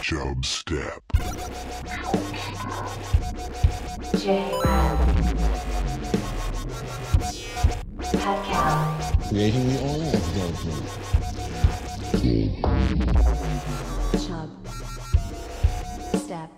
[0.00, 1.02] Chub Step.
[9.28, 10.86] Creating the oil judgment.
[14.26, 14.50] Chub.
[16.16, 16.50] Step.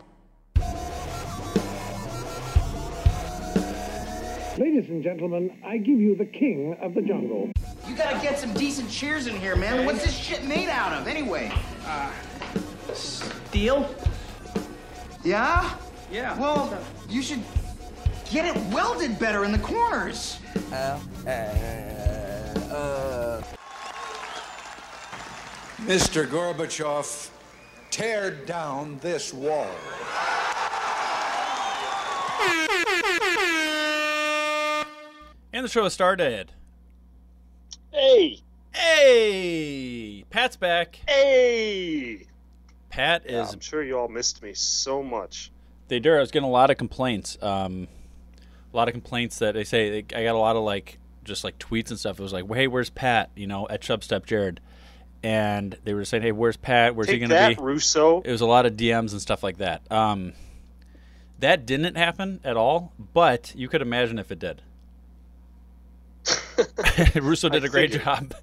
[4.59, 7.51] Ladies and gentlemen, I give you the king of the jungle.
[7.89, 9.85] You gotta get some decent cheers in here, man.
[9.85, 11.53] What's this shit made out of, anyway?
[11.87, 12.11] Uh,
[12.95, 13.95] steel?
[15.23, 15.75] Yeah?
[16.11, 16.39] Yeah.
[16.39, 17.43] Well, you should
[18.31, 20.39] get it welded better in the corners.
[25.83, 26.27] Mr.
[26.27, 27.31] Gorbachev,
[27.91, 29.71] tear down this wall.
[35.53, 36.53] And the show has started.
[37.95, 38.41] Hey,
[38.73, 40.99] Hey, Pat's back.
[41.07, 42.27] hey!
[42.91, 45.53] Pat Yeah, is I'm sure you all missed me so much.
[45.87, 46.13] they do.
[46.13, 47.39] I was getting a lot of complaints.
[47.41, 47.87] Um,
[48.73, 51.57] a lot of complaints that they say I got a lot of like just like
[51.61, 52.19] tweets and stuff.
[52.19, 53.31] It was like, hey, where's Pat?
[53.37, 54.59] You know, at Chubstep Jared,
[55.23, 56.97] and they were saying, hey, where's Pat?
[56.97, 57.63] Where's Take he gonna that, be?
[57.63, 58.23] Russo.
[58.23, 59.83] It was a lot of DMs and stuff like that.
[59.93, 60.33] Um,
[61.39, 64.63] that didn't happen at all, but you could imagine if it did.
[67.23, 68.05] Russo did I a great figured.
[68.05, 68.35] job.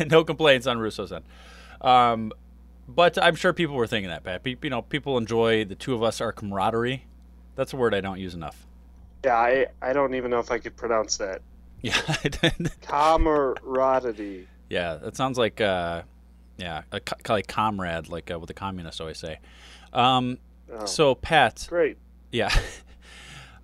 [0.10, 1.24] no complaints on Russo's end.
[1.80, 2.32] Um,
[2.88, 4.42] but I'm sure people were thinking that, Pat.
[4.42, 7.04] Pe- You know, people enjoy the two of us, our camaraderie.
[7.56, 8.66] That's a word I don't use enough.
[9.24, 11.42] Yeah, I, I don't even know if I could pronounce that.
[11.82, 12.00] Yeah,
[12.82, 14.46] Camaraderie.
[14.68, 14.94] yeah.
[14.96, 16.02] That sounds like, uh,
[16.56, 19.38] yeah, a, co- like comrade, like uh, what the communists always say.
[19.92, 21.96] Um, Oh, so, Pat, great.
[22.32, 22.52] Yeah.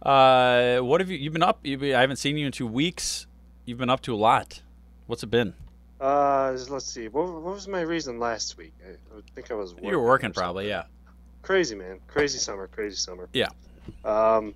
[0.03, 1.19] Uh, what have you?
[1.19, 1.61] You've been up.
[1.62, 3.27] You've been, I haven't seen you in two weeks.
[3.64, 4.61] You've been up to a lot.
[5.06, 5.55] What's it been?
[6.00, 7.06] Uh, let's see.
[7.08, 8.73] What, what was my reason last week?
[8.84, 9.89] I, I think I was working.
[9.89, 10.69] you were working probably.
[10.69, 10.84] Yeah.
[11.42, 12.00] Crazy, man.
[12.08, 12.67] Crazy summer.
[12.67, 13.28] Crazy summer.
[13.33, 13.48] Yeah.
[14.05, 14.55] Um,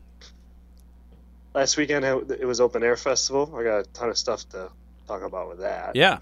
[1.54, 3.52] last weekend it it was open air festival.
[3.56, 4.70] I got a ton of stuff to
[5.06, 5.94] talk about with that.
[5.94, 6.18] Yeah.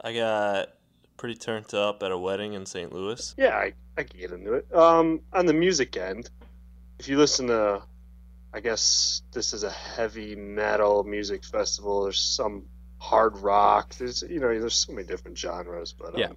[0.00, 0.68] I got
[1.16, 2.92] pretty turned up at a wedding in St.
[2.92, 3.34] Louis.
[3.36, 4.72] Yeah, I, I can get into it.
[4.74, 6.30] Um, on the music end,
[6.98, 7.82] if you listen to,
[8.52, 12.04] I guess this is a heavy metal music festival.
[12.04, 12.64] There's some
[12.98, 13.94] hard rock.
[13.96, 16.32] There's you know there's so many different genres, but um, Yeah.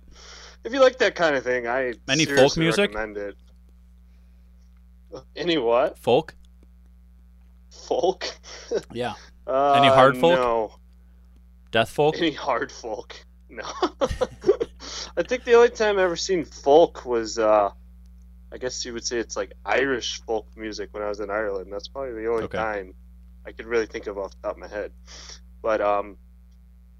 [0.65, 2.93] if you like that kind of thing, I Any folk music?
[2.93, 3.35] recommend it.
[5.35, 5.97] Any what?
[5.99, 6.35] Folk.
[7.69, 8.25] Folk?
[8.93, 9.13] Yeah.
[9.47, 10.37] Uh, Any hard folk?
[10.39, 10.75] No.
[11.71, 12.17] Death folk.
[12.17, 13.15] Any hard folk?
[13.49, 13.63] No.
[15.17, 17.71] I think the only time I ever seen folk was, uh,
[18.51, 21.71] I guess you would say it's like Irish folk music when I was in Ireland.
[21.71, 22.57] That's probably the only Okay.
[22.57, 22.93] time
[23.45, 24.91] I could really think of off the top of my head.
[25.61, 26.17] But um,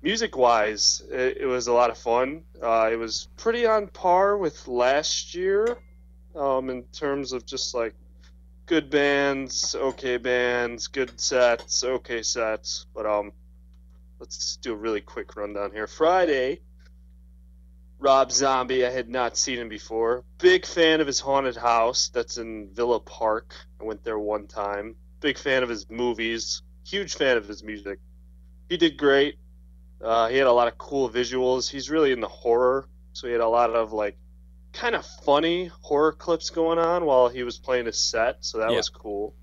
[0.01, 2.43] music wise, it, it was a lot of fun.
[2.61, 5.77] Uh, it was pretty on par with last year
[6.35, 7.93] um, in terms of just like
[8.65, 12.85] good bands, okay bands, good sets, okay sets.
[12.95, 13.33] But um,
[14.19, 15.87] let's just do a really quick rundown here.
[15.87, 16.61] Friday,
[18.01, 20.23] Rob Zombie, I had not seen him before.
[20.39, 23.53] Big fan of his haunted house that's in Villa Park.
[23.79, 24.95] I went there one time.
[25.19, 26.63] Big fan of his movies.
[26.83, 27.99] Huge fan of his music.
[28.69, 29.35] He did great.
[30.03, 31.69] Uh, he had a lot of cool visuals.
[31.69, 34.17] He's really in the horror, so he had a lot of like
[34.73, 38.37] kind of funny horror clips going on while he was playing his set.
[38.39, 38.77] So that Yeah.
[38.77, 39.35] was cool.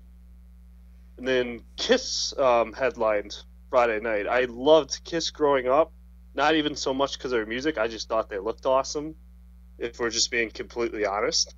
[1.17, 3.37] And then Kiss um, headlined
[3.69, 4.27] Friday night.
[4.27, 5.93] I loved Kiss growing up.
[6.35, 7.77] Not even so much because of their music.
[7.77, 9.15] I just thought they looked awesome.
[9.77, 11.55] If we're just being completely honest.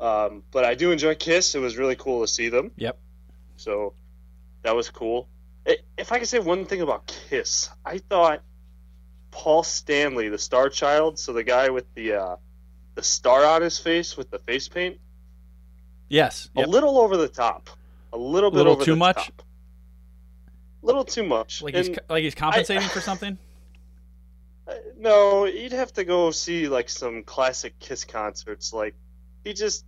[0.00, 1.54] Um, but I do enjoy Kiss.
[1.54, 2.72] It was really cool to see them.
[2.76, 2.98] Yep.
[3.56, 3.94] So
[4.62, 5.28] that was cool.
[5.96, 8.42] If I could say one thing about Kiss, I thought
[9.30, 12.36] Paul Stanley, the Star Child, so the guy with the uh,
[12.96, 14.98] the star on his face with the face paint,
[16.08, 16.48] Yes.
[16.56, 17.70] a little over the top,
[18.12, 19.16] a little bit Little over too the much?
[19.16, 19.42] top.
[20.82, 21.62] A little too much.
[21.62, 23.38] Like he's And- like he's compensating for something.
[24.66, 28.72] Uh, No, you'd have to go see like some classic Kiss concerts.
[28.72, 28.94] Like
[29.44, 29.84] he just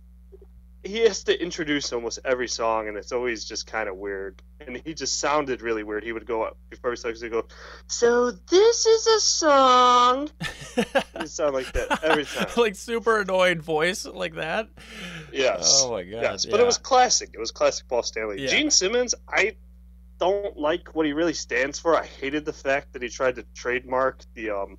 [0.83, 4.41] he has to introduce almost every song, and it's always just kind of weird.
[4.59, 6.03] And he just sounded really weird.
[6.03, 7.45] He would go up before he starts to go.
[7.87, 10.29] So this is a song.
[11.19, 12.47] He'd sound like that every time.
[12.57, 14.69] like super annoyed voice like that.
[15.31, 15.81] Yes.
[15.83, 16.21] Oh my god.
[16.21, 16.63] Yes, but yeah.
[16.63, 17.31] it was classic.
[17.33, 18.41] It was classic Paul Stanley.
[18.41, 18.47] Yeah.
[18.47, 19.55] Gene Simmons, I
[20.19, 21.95] don't like what he really stands for.
[21.95, 24.77] I hated the fact that he tried to trademark the um,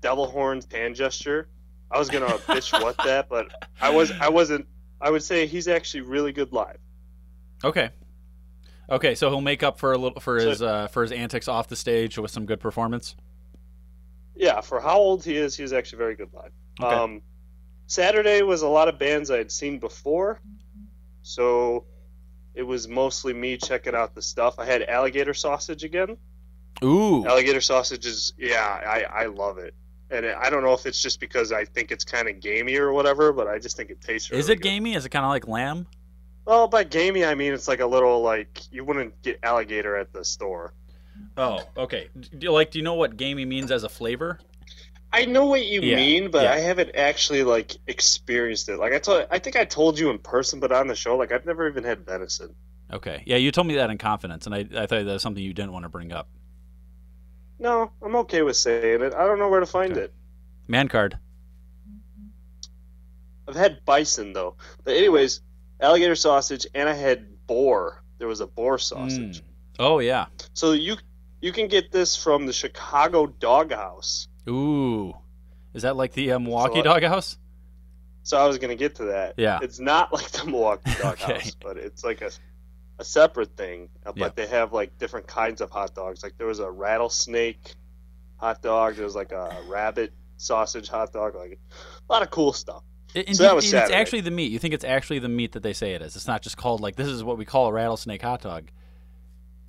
[0.00, 1.48] devil horns hand gesture.
[1.90, 3.48] I was gonna bitch what that, but
[3.80, 4.66] I was I wasn't.
[5.00, 6.78] I would say he's actually really good live.
[7.64, 7.90] Okay.
[8.88, 11.48] Okay, so he'll make up for a little for So- his uh, for his antics
[11.48, 13.16] off the stage with some good performance.
[14.36, 16.52] yeah, for how old he is, he is actually very good live.
[16.80, 16.94] Okay.
[16.94, 17.22] Um,
[17.86, 20.40] Saturday was a lot of bands I had seen before,
[21.22, 21.84] so
[22.56, 24.58] it was mostly me checking out the stuff.
[24.58, 26.16] I had alligator sausage again.
[26.82, 27.24] Ooh.
[27.26, 29.74] Alligator sausage is yeah, I I love it,
[30.10, 32.92] and I don't know if it's just because I think it's kind of gamey or
[32.92, 34.30] whatever, but I just think it tastes.
[34.30, 34.62] Is it good.
[34.62, 34.94] gamey?
[34.94, 35.86] Is it kind of like lamb?
[36.46, 40.12] Well, by gamey I mean it's like a little like you wouldn't get alligator at
[40.12, 40.72] the store.
[41.36, 42.08] Oh, okay.
[42.18, 44.38] Do you, like, do you know what gamey means as a flavor?
[45.16, 46.52] I know what you Yeah, mean, but yeah.
[46.52, 48.78] I haven't actually like experienced it.
[48.78, 51.32] Like I told, I think I told you in person, but on the show, like
[51.32, 52.54] I've never even had venison.
[52.92, 53.22] Okay.
[53.26, 55.54] Yeah, you told me that in confidence, and I, I thought that was something you
[55.54, 56.28] didn't want to bring up.
[57.58, 59.14] No, I'm okay with saying it.
[59.14, 60.02] I don't know where to find Okay.
[60.02, 60.14] it.
[60.68, 61.18] Man card.
[63.48, 64.56] I've had bison though.
[64.84, 65.40] But anyways,
[65.80, 68.02] alligator sausage, and I had boar.
[68.18, 69.40] There was a boar sausage.
[69.40, 69.44] Mm.
[69.78, 70.26] Oh yeah.
[70.54, 70.96] So you
[71.40, 74.28] you can get this from the Chicago Doghouse.
[74.48, 75.14] Ooh.
[75.74, 77.38] Is that like the uh, Milwaukee So, Doghouse?
[78.22, 79.34] So I was gonna get to that.
[79.36, 79.58] Yeah.
[79.62, 81.50] It's not like the Milwaukee Doghouse, Okay.
[81.62, 82.30] but it's like a
[82.98, 83.88] a separate thing.
[84.06, 84.28] Uh, But Yeah.
[84.34, 86.22] they have like different kinds of hot dogs.
[86.22, 87.74] Like there was a rattlesnake
[88.38, 88.96] hot dog.
[88.96, 91.34] There was like a rabbit sausage hot dog.
[91.34, 91.58] Like
[92.08, 92.82] a lot of cool stuff.
[93.14, 94.50] And So that was and it's actually the meat.
[94.50, 96.16] You think it's actually the meat that they say it is.
[96.16, 98.70] It's not just called like this is what we call a rattlesnake hot dog.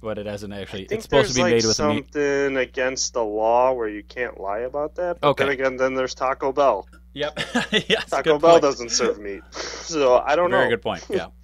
[0.01, 0.83] But it hasn't actually.
[0.91, 2.13] It's supposed to be there's, made like, with the meat.
[2.13, 5.19] something against the law where you can't lie about that.
[5.21, 5.43] But Okay.
[5.45, 6.87] then again, then there's Taco Bell.
[7.13, 7.39] Yep.
[7.89, 8.05] yes.
[8.11, 8.61] Taco Bell point.
[8.61, 10.57] doesn't serve meat, so I don't Very know.
[10.65, 11.05] Very good point.
[11.09, 11.27] Yeah.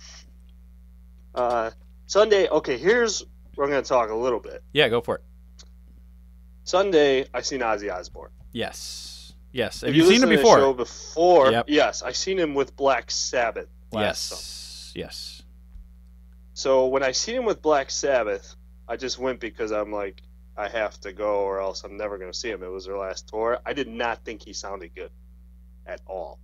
[1.36, 1.72] Uh,
[2.06, 2.48] Sunday.
[2.48, 3.24] Okay, here's
[3.56, 4.64] where I'm going to talk a little bit.
[4.72, 4.88] Yeah.
[4.90, 5.22] Go for it.
[6.64, 8.30] Sunday, I seen Ozzy Osbourne.
[8.52, 9.34] Yes.
[9.52, 9.82] Yes.
[9.82, 11.46] Have If you, seen listened him to the show before?
[11.46, 11.66] before, Yep.
[11.70, 15.06] yes, I seen him with Black Sabbath last summer.
[15.06, 15.43] Yes.
[16.54, 16.62] Yes.
[16.62, 18.56] So when I seen him with Black Sabbath,
[18.88, 20.22] I just went because I'm like,
[20.56, 22.64] I have to go or else I'm never going to see him.
[22.64, 23.60] It was their last tour.
[23.66, 25.10] I did not think he sounded good
[25.86, 26.40] at all.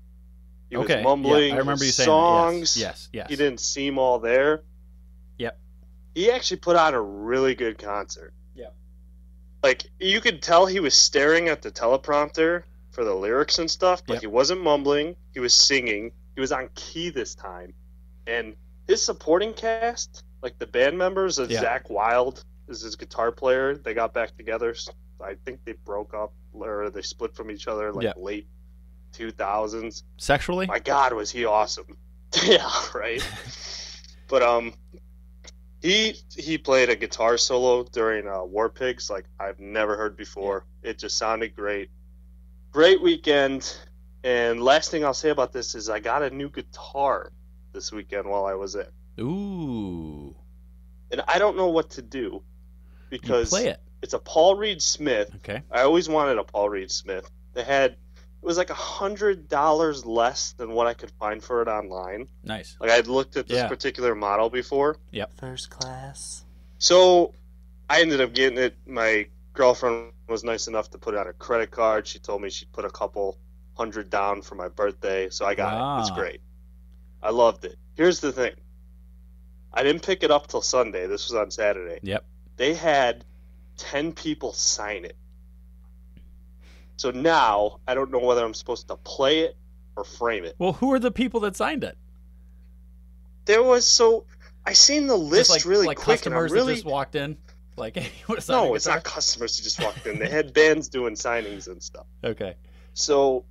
[0.70, 0.98] He okay.
[0.98, 1.50] was mumbling.
[1.50, 2.78] Yeah, I remember you his saying songs.
[2.78, 2.86] Yes.
[2.86, 3.10] Yes.
[3.14, 3.30] Yes.
[3.30, 4.64] He didn't seem all there.
[5.38, 5.60] Yep.
[6.16, 8.34] He actually put on a really good concert.
[8.56, 8.76] Yep.
[9.64, 14.04] Like you could tell he was staring at the teleprompter for the lyrics and stuff,
[14.06, 14.22] but Yep.
[14.22, 15.16] he wasn't mumbling.
[15.34, 16.12] He was singing.
[16.36, 17.74] He was on key this time,
[18.26, 18.56] and
[18.90, 21.64] his supporting cast, like the band members, of Yeah.
[21.64, 23.76] Zakk Wylde is his guitar player.
[23.78, 24.76] They got back together.
[25.24, 28.16] I think they broke up or they split from each other like Yep.
[28.18, 28.48] late
[29.12, 30.66] two thousands Sexually?
[30.68, 31.98] my god was he awesome
[32.46, 33.24] yeah right
[34.28, 34.74] but um
[35.82, 40.66] he he played a guitar solo during uh, war pigs like i've never heard before
[40.84, 41.90] it just sounded great
[42.72, 43.76] great weekend
[44.24, 47.32] and last thing i'll say about this is i got a new guitar
[47.74, 48.90] this weekend while i was there
[49.20, 50.36] Ooh.
[51.12, 52.42] and i don't know what to do You
[53.10, 53.80] because play it.
[54.02, 55.62] it's a paul reed smith Okay.
[55.72, 57.30] I always wanted a Paul Reed Smith.
[57.54, 61.62] They had it was like a hundred dollars less than what I could find for
[61.62, 62.28] it online.
[62.44, 62.78] Nice.
[62.80, 63.68] Like I had looked at this Yeah.
[63.68, 65.34] particular model before, Yep.
[65.38, 66.46] First class.
[66.78, 67.34] so
[67.90, 68.78] I ended up getting it.
[68.86, 72.08] My girlfriend was nice enough to put it on a credit card.
[72.08, 73.38] She told me she'd put a couple
[73.76, 76.02] hundred down for my birthday, so I got it.
[76.02, 76.16] It's Ah.
[76.16, 76.42] great.
[77.22, 77.78] I loved it.
[77.96, 78.54] Here's the thing.
[79.74, 81.08] I didn't pick it up till Sunday.
[81.08, 82.00] This was on Saturday.
[82.02, 82.26] Yep.
[82.58, 83.24] They had
[83.78, 85.16] 10 people sign it.
[86.98, 89.56] So now I don't know whether I'm supposed to play it
[89.96, 90.56] or frame it.
[90.58, 91.98] Well, who are the people that signed it?
[93.46, 94.26] There was so
[94.66, 97.38] I seen the list like, really like quick and I'm really just walked in.
[97.78, 98.98] Like, hey, to sign No, it's guitar?
[98.98, 100.20] not customers who just walked in.
[100.20, 102.06] They had bands doing signings and stuff.
[102.24, 102.56] Okay.
[102.94, 103.46] So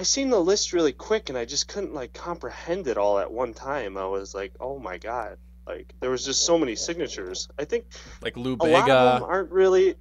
[0.00, 3.30] I seen the list really quick and I just couldn't like comprehend it all at
[3.30, 3.98] one time.
[3.98, 7.50] I was like, "Oh my god." Like there was just so many signatures.
[7.58, 7.84] I think
[8.22, 9.96] Like Lou a lot of Bega, them aren't really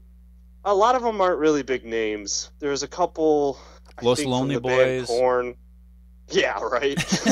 [0.64, 3.60] a lot of them aren't really big names there's a couple
[3.98, 5.10] I Los think, Lonely Boys.
[6.30, 6.98] Yeah right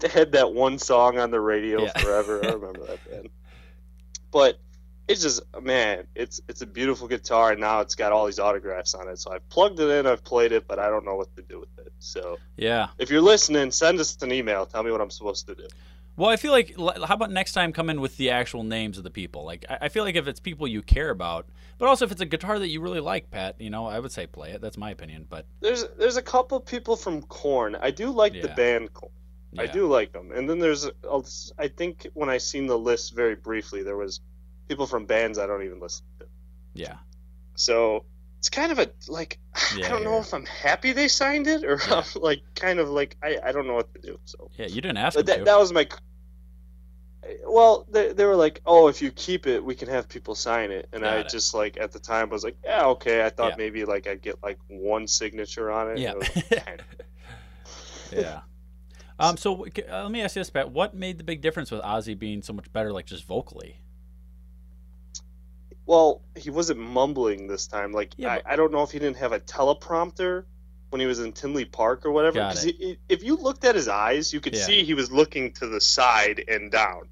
[0.00, 1.92] they had that one song on the radio Yeah.
[2.00, 3.28] forever i remember that band
[4.32, 4.58] but
[5.08, 8.94] it's just man it's it's a beautiful guitar and now it's got all these autographs
[8.94, 11.34] on it so i've plugged it in i've played it but i don't know what
[11.36, 12.88] to do with it so yeah.
[12.98, 15.66] if you're listening send us an email tell me what i'm supposed to do
[16.16, 19.02] Well, I feel like, how about next time come in with the actual names of
[19.02, 19.44] the people?
[19.44, 21.46] Like, I feel like if it's people you care about,
[21.76, 24.12] but also if it's a guitar that you really like, Pat, you know, I would
[24.12, 24.60] say play it.
[24.60, 25.26] That's my opinion.
[25.28, 27.74] But there's there's a couple people from Korn.
[27.74, 28.54] I do like the Yeah.
[28.54, 29.10] band Korn.
[29.58, 30.30] I do like them.
[30.30, 30.88] And then there's,
[31.58, 34.20] I think when I seen the list very briefly, there was
[34.68, 36.26] people from bands I don't even listen to.
[36.74, 36.96] Yeah.
[37.54, 38.04] So
[38.38, 39.38] it's kind of a like
[39.76, 42.02] Yeah, I don't know if I'm happy they signed it or Yeah.
[42.16, 44.18] I'm like kind of like I, I don't know what to do.
[44.24, 44.66] So Yeah.
[44.66, 45.44] You didn't ask but that, to.
[45.44, 45.86] that was my
[47.46, 50.70] well, they, they were like, "Oh, if you keep it, we can have people sign
[50.70, 51.28] it." And I it.
[51.30, 53.56] just like at the time was like, "Yeah, okay." I thought Yeah.
[53.56, 55.98] maybe like I'd get like one signature on it.
[55.98, 56.12] Yeah.
[56.12, 56.60] It was
[58.12, 58.40] Yeah.
[59.18, 59.36] Um.
[59.36, 60.70] So uh, let me ask you this, Pat.
[60.70, 63.80] What made the big difference with Ozzy being so much better, like just vocally?
[65.86, 67.92] Well, he wasn't mumbling this time.
[67.92, 70.44] Like Yeah, I, but- I don't know if he didn't have a teleprompter
[70.90, 72.36] when he was in Tinley Park or whatever.
[72.36, 72.76] Got 'cause it.
[72.78, 74.64] he- if you looked at his eyes, you could Yeah.
[74.64, 77.08] see he was looking to the side and down,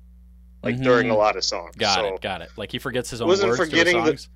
[0.63, 0.85] like Mhm.
[0.85, 1.77] during a lot of songs.
[1.77, 2.21] Got so it.
[2.23, 2.51] Got it.
[2.57, 4.29] Like he forgets his own Wasn't words forgetting to the- the songs.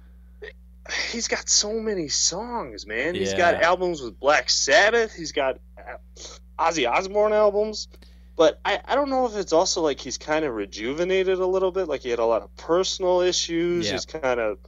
[1.13, 3.15] he's got so many songs, man.
[3.15, 5.13] He's got albums with Black Sabbath.
[5.15, 5.97] He's got uh,
[6.59, 7.89] Ozzy Osbourne albums.
[8.37, 11.73] But I, I don't know if it's also like he's kind of rejuvenated a little
[11.73, 11.89] bit.
[11.89, 13.87] Like he had a lot of personal issues.
[13.87, 13.93] Yeah.
[13.93, 14.59] He's kind of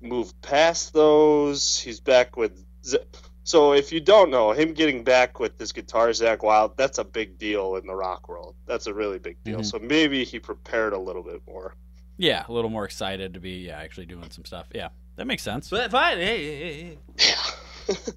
[0.00, 1.78] moved past those.
[1.78, 2.52] He's back with.
[2.84, 2.98] Z-
[3.44, 7.04] so if you don't know, him getting back with this guitar Zakk Wylde, that's a
[7.04, 8.54] big deal in the rock world.
[8.66, 9.60] That's a really big deal.
[9.60, 9.66] Mhm.
[9.66, 11.74] So maybe he prepared a little bit more.
[12.18, 14.68] Yeah, a little more excited to be yeah actually doing some stuff.
[14.74, 15.70] Yeah, that makes sense.
[15.70, 16.18] But fine.
[16.18, 16.98] Hey, hey, hey.
[17.18, 17.34] Yeah.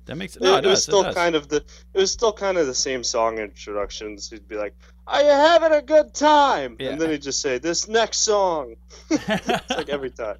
[0.05, 2.11] That makes it, no, it, it does, was still it kind of the it was
[2.11, 4.29] still kind of the same song introductions.
[4.29, 4.75] He'd be like,
[5.07, 6.89] "Are you having a good time?" Yeah.
[6.91, 8.75] And then he'd just say, "This next song."
[9.09, 10.37] it's like every time.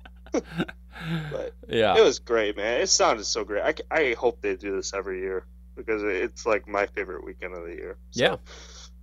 [1.32, 1.98] But yeah.
[1.98, 2.82] it was great, man.
[2.82, 3.84] It sounded so great.
[3.92, 7.66] I, I hope they do this every year because it's like my favorite weekend of
[7.66, 7.98] the year.
[8.12, 8.36] So Yeah.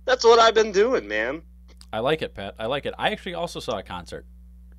[0.05, 1.43] that's what I've been doing, man.
[1.91, 2.55] I like it, Pat.
[2.57, 2.93] I like it.
[2.97, 4.25] I actually also saw a concert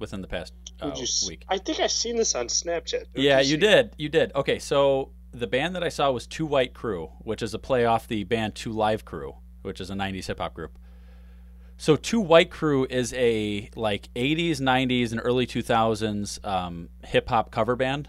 [0.01, 1.45] within the past uh, you week.
[1.49, 3.05] I think I seen this on Snapchat.
[3.15, 3.91] Don't Yeah, you see- did.
[3.97, 4.33] You did.
[4.35, 7.85] Okay, so the band that I saw was Two White Crew, which is a play
[7.85, 10.79] off the band Two Live Crew, which is a 90s hip hop group.
[11.76, 17.50] So Two White Crew is a like 80s, 90s, and early 2000s um, hip hop
[17.50, 18.09] cover band,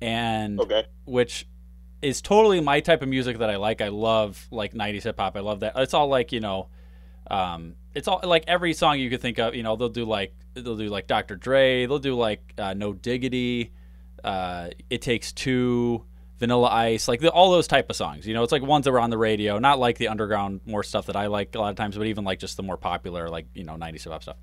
[0.00, 0.84] and Okay.
[1.04, 1.46] which
[2.00, 3.80] is totally my type of music that I like.
[3.80, 5.36] I love like 90s hip hop.
[5.36, 5.72] I love that.
[5.76, 6.68] It's all like, you know,
[7.30, 10.32] um, it's all like every song you could think of, you know, they'll do like
[10.54, 11.34] they'll do like Dr.
[11.36, 13.72] Dre, they'll do like uh, No Diggity,
[14.24, 16.04] uh, It Takes Two,
[16.38, 18.26] Vanilla Ice, like the, all those type of songs.
[18.26, 20.82] You know, it's like ones that were on the radio, not like the underground more
[20.82, 23.28] stuff that I like a lot of times, but even like just the more popular
[23.28, 24.36] like, you know, 90s hip hop stuff.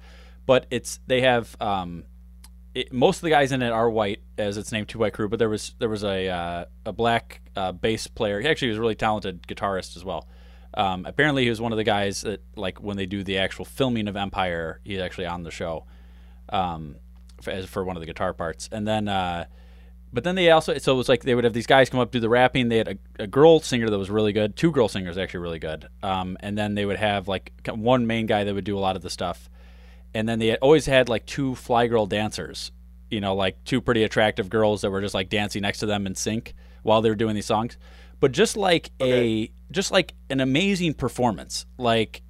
[0.45, 2.03] But it's they have um
[2.75, 5.29] it, most of the guys in it are white, as it's named Two White Crew.
[5.29, 8.41] But there was there was a uh, a black uh, bass player.
[8.41, 10.27] He actually was a really talented guitarist as well.
[10.73, 13.63] Um, apparently, he was one of the guys that like when they do the actual
[13.63, 15.85] filming of Empire, he's actually on the show
[16.49, 16.97] um,
[17.41, 18.67] for, as for one of the guitar parts.
[18.71, 19.45] And then, uh,
[20.15, 22.09] but then they also so it was like they would have these guys come up
[22.09, 22.69] do the rapping.
[22.69, 24.55] They had a, a girl singer that was really good.
[24.55, 25.87] Two girl singers actually really good.
[26.01, 28.95] Um, and then they would have like one main guy that would do a lot
[28.95, 29.49] of the stuff
[30.15, 32.71] and then they had always had like two fly girl dancers
[33.11, 36.07] you know like two pretty attractive girls that were just like dancing next to them
[36.07, 37.77] in sync while they were doing these songs
[38.19, 42.23] but just like a just like an amazing performance like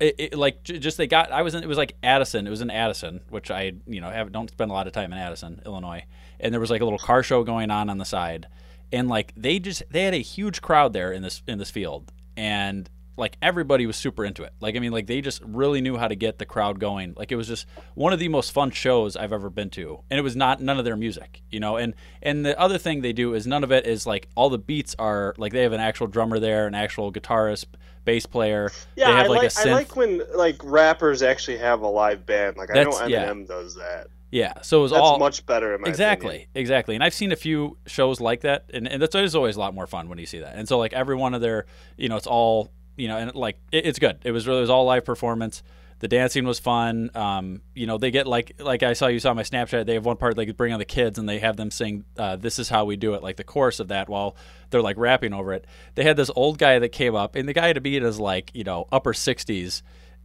[0.00, 2.62] it, it, like just they got i was in it was like addison it was
[2.62, 5.60] in addison which i you know have, don't spend a lot of time in addison
[5.64, 6.02] illinois
[6.42, 8.46] and there was like a little car show going on on the side.
[8.92, 12.12] And like they just they had a huge crowd there in this in this field.
[12.36, 14.52] And like everybody was super into it.
[14.60, 17.14] Like i mean like they just really knew how to get the crowd going.
[17.16, 20.00] Like it was just one of the most fun shows i've ever been to.
[20.10, 21.76] And it was not none of their music you know?
[21.76, 24.58] And and the other thing they do is none of it is like all the
[24.58, 27.66] beats are like they have an actual drummer there an actual guitarist
[28.04, 28.70] bass player.
[28.96, 31.88] Yeah, they have I like, like a I like when like rappers actually have a
[31.88, 32.56] live band.
[32.56, 33.28] Like I know That's- yeah.
[33.28, 34.08] Eminem does that.
[34.32, 36.48] Yeah so it was That's all much better exactly opinion.
[36.56, 39.60] exactly and i've seen a few shows like that and, and that's always, always a
[39.60, 42.08] lot more fun when you see that and so like every one of their you
[42.08, 44.18] know it's all you know and like it, it's good.
[44.24, 45.62] It was really it was all live performance.
[46.00, 49.34] The dancing was fun um, you know they get like like i saw you saw
[49.34, 51.70] my snapchat they have one part they bring on the kids and they have them
[51.70, 54.34] sing uh, this is how we do it like the chorus of that while
[54.70, 55.64] they're like rapping over it.
[55.94, 58.18] They had this old guy that came up and the guy to be in his
[58.18, 59.82] like you know upper 60s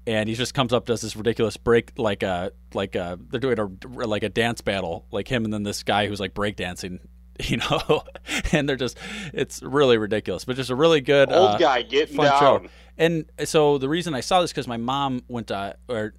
[0.07, 3.59] and he just comes up does this ridiculous break like a like a they're doing
[3.59, 6.99] a like a dance battle like him and then this guy who's like breakdancing
[7.43, 8.03] you know
[8.51, 8.97] and they're just
[9.33, 12.39] it's really ridiculous but just a really good Old uh, guy getting fun down.
[12.39, 12.65] show
[12.97, 16.13] and so the reason i saw this because my mom went to or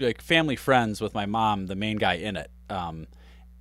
[0.00, 3.06] like family friends with my mom the main guy in it um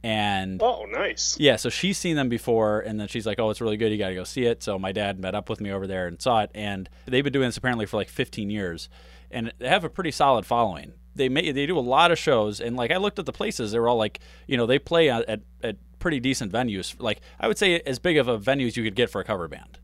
[0.03, 1.37] and Oh, nice.
[1.39, 3.91] yeah, so she's seen them before, and then she's like, "Oh, it's really good.
[3.91, 6.05] You got to go see it." So my dad met up with me over there
[6.05, 8.89] and saw it, and they've been doing this apparently for like 15 years,
[9.31, 10.93] and they have a pretty solid following.
[11.15, 13.71] They may, they do a lot of shows, and like I looked at the places,
[13.71, 16.95] they were all like, you know, they play at, at, at pretty decent venues.
[16.99, 19.23] Like I would say as big of a venue as you could get for a
[19.23, 19.79] cover band,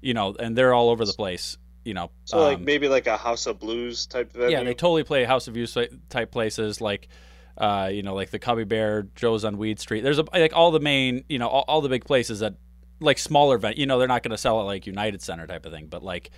[0.00, 1.58] you know, and they're all over the place.
[1.84, 4.50] You know, So like um, maybe like a House of Blues type venue.
[4.50, 5.74] yeah, they totally play House of Blues
[6.10, 7.08] type places like,
[7.56, 10.02] uh, you know, like the Cubby Bear, Joe's on Weed Street.
[10.02, 12.56] There's a, like all the main, you know, all, all the big places that
[13.00, 13.78] like smaller event.
[13.78, 16.02] You know, they're not going to sell it like United Center type of thing, but
[16.02, 16.30] like,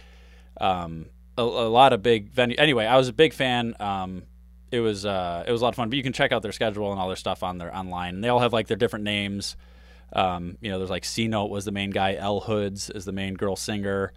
[0.61, 1.07] um,
[1.39, 2.57] a, a lot of big venue.
[2.59, 3.75] Anyway, I was a big fan.
[3.81, 4.25] Um,
[4.71, 5.89] it was uh, it was a lot of fun.
[5.91, 8.17] But you can check out their schedule and all their stuff on their online.
[8.17, 9.57] And they all have like their different names.
[10.13, 12.15] Um, you know, there's like C Note was the main guy.
[12.15, 14.13] L Hoods is the main girl singer.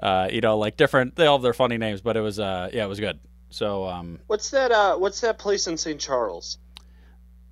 [0.00, 1.16] Uh, you know, like different.
[1.16, 3.18] They all have their funny names, but it was uh, yeah, it was good.
[3.50, 4.70] So um, What's that?
[4.70, 6.00] Uh, what's that place in St.
[6.00, 6.58] Charles?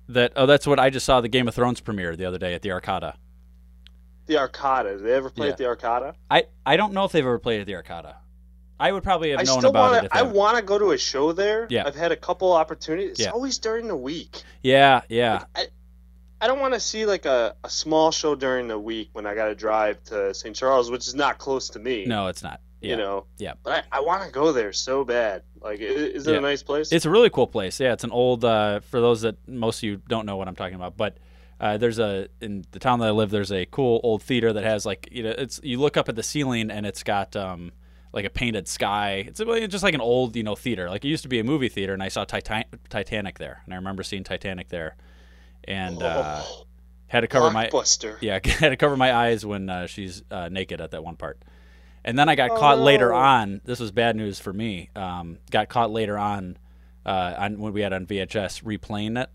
[0.09, 2.53] that oh, that's what I just saw the Game of Thrones premiere the other day
[2.53, 3.15] at the Arcada.
[4.25, 4.97] The Arcada.
[4.97, 5.51] Did they ever play Yeah.
[5.53, 6.13] at the Arcada?
[6.29, 8.15] I I don't know if they've ever played at the Arcada.
[8.79, 10.11] I would probably have I known still about want it.
[10.13, 11.65] they I want to go to a show there.
[11.69, 11.83] Yeah.
[11.85, 13.11] I've had a couple opportunities.
[13.11, 13.29] It's Yeah.
[13.31, 14.43] always during the week.
[14.61, 15.45] yeah, yeah.
[15.55, 15.65] I,
[16.39, 19.33] I don't want to see like a, a small show during the week when I
[19.33, 20.55] got to drive to St.
[20.55, 22.05] Charles, which is not close to me.
[22.05, 22.61] No, it's not.
[22.81, 22.91] Yeah.
[22.91, 23.25] You know.
[23.39, 23.53] Yeah.
[23.63, 25.41] But I, I want to go there so bad.
[25.59, 26.37] Like, is it Yeah.
[26.37, 26.91] a nice place?
[26.91, 27.79] It's a really cool place.
[27.79, 28.45] Yeah, it's an old.
[28.45, 31.17] Uh, for those that most of you don't know what I'm talking about, but
[31.59, 33.31] uh, there's a in the town that I live.
[33.31, 36.15] There's a cool old theater that has like you know it's you look up at
[36.15, 37.71] the ceiling and it's got um
[38.17, 39.25] like a painted sky.
[39.27, 39.39] It's
[39.71, 40.89] just like an old you know theater.
[40.89, 43.73] Like it used to be a movie theater, and I saw Titan- Titanic there, and
[43.73, 44.95] I remember seeing Titanic there,
[45.65, 46.41] and uh,
[47.05, 47.69] had to cover my
[48.21, 51.37] yeah had to cover my eyes when uh, she's uh, naked at that one part.
[52.03, 53.17] And then I got caught later Oh.
[53.17, 53.61] on.
[53.65, 54.89] This was bad news for me.
[54.95, 56.57] Um, got caught later on,
[57.05, 59.29] uh, on when we had on VHS replaying it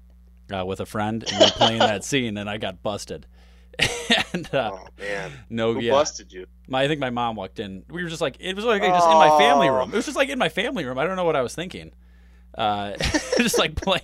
[0.53, 3.27] uh, with a friend and replaying that scene, and I got busted.
[4.33, 5.33] and uh, Oh man.
[5.50, 6.47] no, Who yeah, busted you?
[6.69, 7.85] my, I think my mom walked in.
[7.88, 9.75] We were just like it was like just in my family Oh.
[9.76, 9.91] room.
[9.93, 10.99] It was just like in my family room.
[10.99, 11.93] I don't know what I was thinking.
[12.57, 12.93] Uh,
[13.38, 14.02] just like playing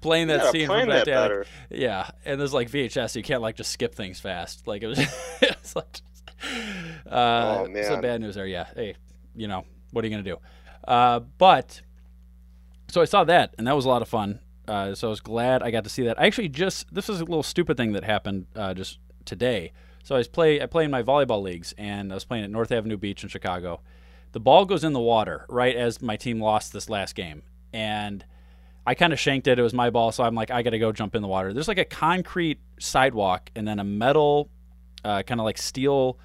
[0.00, 1.06] playing that scene from that Titanic.
[1.06, 1.46] better.
[1.70, 4.66] Yeah, and there's like VHS, you can't like just skip things fast.
[4.66, 4.98] Like it was,
[5.40, 6.00] it was like,
[7.10, 8.00] uh, Oh, so man.
[8.00, 8.46] bad news there.
[8.46, 8.94] Yeah, hey,
[9.34, 10.38] you know what are you gonna do?
[10.86, 11.80] Uh, but
[12.88, 14.40] so I saw that, and that was a lot of fun.
[14.68, 16.20] Uh, so I was glad I got to see that.
[16.20, 19.72] I actually just this was a little stupid thing that happened uh, just today.
[20.04, 22.50] So I was play I play in my volleyball leagues, and I was playing at
[22.50, 23.80] North Avenue Beach in Chicago.
[24.32, 27.42] The ball goes in the water right as my team lost this last game,
[27.72, 28.24] and
[28.86, 29.58] I kind of shanked it.
[29.58, 31.52] It was my ball, so I'm like, I got to go jump in the water.
[31.52, 34.48] There's like a concrete sidewalk and then a metal,
[35.04, 36.18] uh, kind of like steel,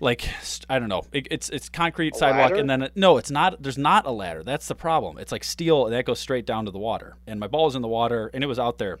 [0.00, 0.28] like
[0.68, 1.02] I don't know.
[1.12, 2.56] It, it's it's concrete sidewalk ladder?
[2.56, 3.62] and then it, no, it's not.
[3.62, 4.42] There's not a ladder.
[4.42, 5.18] That's the problem.
[5.18, 7.16] It's like steel and that goes straight down to the water.
[7.26, 8.98] And my ball was in the water and it was out there.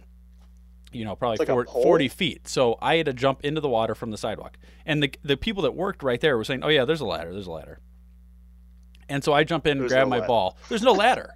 [0.92, 2.46] You know, probably like a 40, 40 feet.
[2.48, 4.56] So I had to jump into the water from the sidewalk.
[4.86, 7.32] And the the people that worked right there were saying, "Oh yeah, there's a ladder.
[7.32, 7.80] There's a ladder."
[9.08, 10.28] And so I jump in and There's grab no my ladder.
[10.28, 10.56] ball.
[10.68, 11.34] There's no ladder.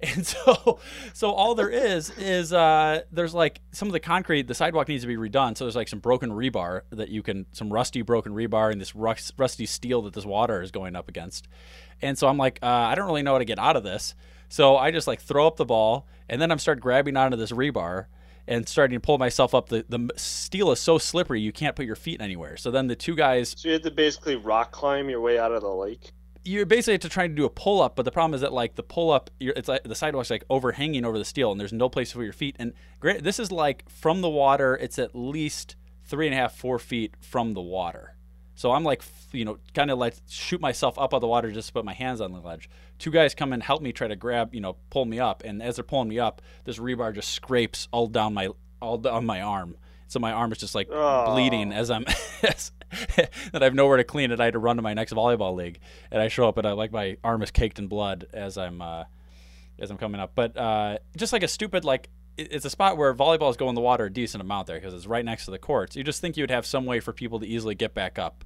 [0.16, 0.80] And so,
[1.14, 4.46] so all there is is uh, there's like some of the concrete.
[4.46, 5.56] The sidewalk needs to be redone.
[5.56, 8.94] So there's like some broken rebar that you can, some rusty broken rebar, and this
[8.94, 11.48] rust, rusty steel that this water is going up against.
[12.02, 14.14] And so I'm like, uh, I don't really know how to get out of this.
[14.48, 17.52] So I just like throw up the ball, and then I'm start grabbing onto this
[17.52, 18.06] rebar
[18.46, 19.68] and starting to pull myself up.
[19.68, 22.56] The the steel is so slippery you can't put your feet anywhere.
[22.56, 25.52] So then the two guys So you had to basically rock climb your way out
[25.52, 26.12] of the lake.
[26.44, 28.74] You're basically to trying to do a pull up, but the problem is that like
[28.74, 31.88] the pull up, it's like the sidewalk's like overhanging over the steel, and there's no
[31.88, 32.56] place for your feet.
[32.58, 36.54] And great, this is like from the water, it's at least three and a half,
[36.54, 38.16] four feet from the water.
[38.56, 39.02] So I'm like,
[39.32, 41.84] you know, kind of like shoot myself up out of the water just to put
[41.84, 42.68] my hands on the ledge.
[42.98, 45.62] Two guys come and help me try to grab, you know, pull me up, and
[45.62, 49.40] as they're pulling me up, this rebar just scrapes all down my all down my
[49.40, 49.76] arm.
[50.08, 50.88] So my arm is just like
[51.32, 52.04] bleeding as I'm
[52.42, 52.70] that
[53.54, 54.40] I have nowhere to clean it.
[54.40, 56.72] I had to run to my next volleyball league, and I show up and I
[56.72, 59.04] like my arm is caked in blood as I'm uh,
[59.78, 60.32] as I'm coming up.
[60.34, 63.74] But uh, just like a stupid like it- it's a spot where volleyballs go in
[63.74, 65.96] the water a decent amount there because it's right next to the courts.
[65.96, 68.44] You just think you'd have some way for people to easily get back up,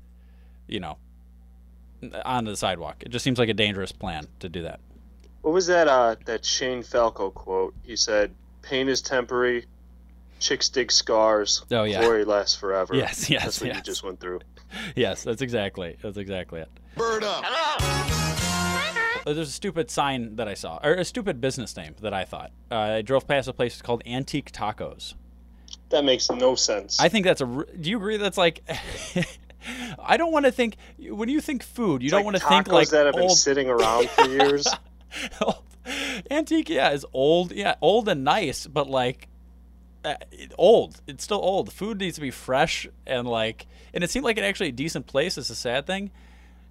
[0.66, 0.97] you know,
[2.25, 3.03] onto the sidewalk.
[3.03, 4.81] It just seems like a dangerous plan to do that.
[5.42, 5.88] What was that?
[5.88, 7.75] Uh, that Shane Falco quote?
[7.83, 9.66] He said, "Pain is temporary,
[10.38, 12.01] chicks dig scars, Oh, yeah.
[12.01, 14.40] glory lasts forever." Yes, yes, That's what you just went through.
[14.94, 16.68] Yes, that's exactly that's exactly it.
[16.96, 17.44] Bird up.
[19.27, 22.24] Uh, There's a stupid sign that I saw, or a stupid business name that I
[22.24, 22.51] thought.
[22.70, 25.14] Uh, I drove past a place called Antique Tacos.
[25.90, 27.01] That makes no sense.
[27.01, 27.46] I think that's a.
[27.46, 28.16] r- Do you agree?
[28.16, 28.62] That's like.
[29.98, 32.01] I don't want to think when you think food.
[32.03, 34.24] You It's don't like want to think tacos like that have been sitting around for
[34.29, 34.66] years.
[36.31, 37.53] Antique, yeah, is old.
[37.53, 39.28] Yeah, old and nice, but like it-
[40.57, 41.01] old.
[41.07, 41.73] It's still old.
[41.73, 45.38] Food needs to be fresh and like, and it seemed like an actually decent place.
[45.38, 46.11] It's a sad thing.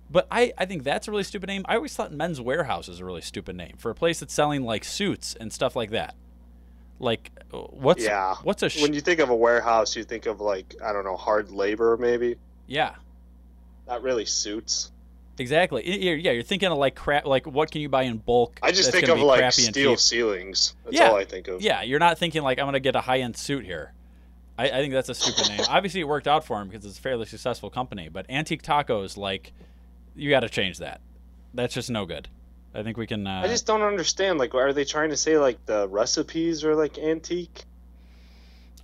[0.10, 1.66] But I, I think that's a really stupid name.
[1.68, 4.64] I always thought Men's Wearhouse is a really stupid name for a place that's selling
[4.64, 6.16] like suits and stuff like that.
[7.00, 8.36] Like, uh, what's yeah.
[8.44, 11.04] what's a sh- when you think of a warehouse, you think of like I don't
[11.04, 12.38] know, hard labor maybe.
[12.68, 12.96] yeah
[13.88, 14.92] Not really suits.
[15.40, 18.72] Exactly yeah you're thinking of like crap like what can you buy in bulk I
[18.72, 20.74] just that's think of be like steel ceilings.
[20.86, 21.10] That's Yeah.
[21.10, 21.62] all I think of.
[21.62, 23.94] Yeah, you're not thinking like I'm gonna get a high end suit here.
[24.58, 25.62] I, I think that's a stupid name.
[25.70, 28.10] Obviously, it worked out for him because it's a fairly successful company.
[28.10, 29.54] But Antique Tacos, like,
[30.16, 31.00] you got to change that.
[31.54, 32.28] That's just no good.
[32.74, 33.28] I think we can.
[33.28, 34.40] Uh, I just don't understand.
[34.40, 37.66] Like, are they trying to say like the recipes are like antique?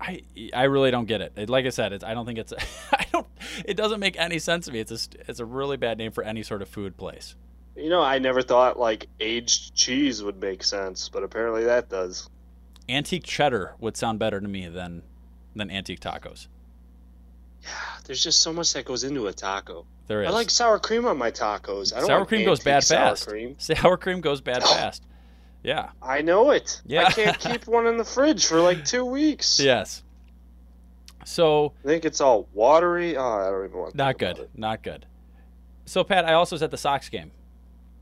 [0.05, 0.21] I
[0.53, 1.31] I really don't get it.
[1.37, 2.51] It- Like I said, it's, I don't think it's.
[2.91, 3.25] I don't.
[3.65, 4.79] It doesn't make any sense to me.
[4.79, 4.97] It's a
[5.29, 7.35] it's a really bad name for any sort of food place.
[7.75, 12.29] You know, I never thought like aged cheese would make sense, but apparently that does.
[12.89, 15.03] Antique cheddar would sound better to me than
[15.55, 16.47] than antique tacos.
[17.63, 17.69] Yeah,
[18.05, 19.85] there's just so much that goes into a taco.
[20.07, 20.27] There is.
[20.27, 21.93] I like sour cream on my tacos.
[21.95, 23.27] I don't sour like cream goes bad sour fast.
[23.27, 23.55] Cream.
[23.59, 25.03] Sour cream goes bad fast.
[25.63, 25.89] Yeah.
[26.01, 26.81] I know it.
[26.85, 27.05] Yeah.
[27.05, 29.59] I can't keep one in the fridge for like two weeks.
[29.59, 30.03] Yes.
[31.25, 33.15] So I think it's all watery.
[33.15, 33.95] Oh, I don't even want.
[33.95, 34.49] Not good.
[34.55, 35.05] Not good.
[35.85, 37.31] So Pat, I also was at the Sox game.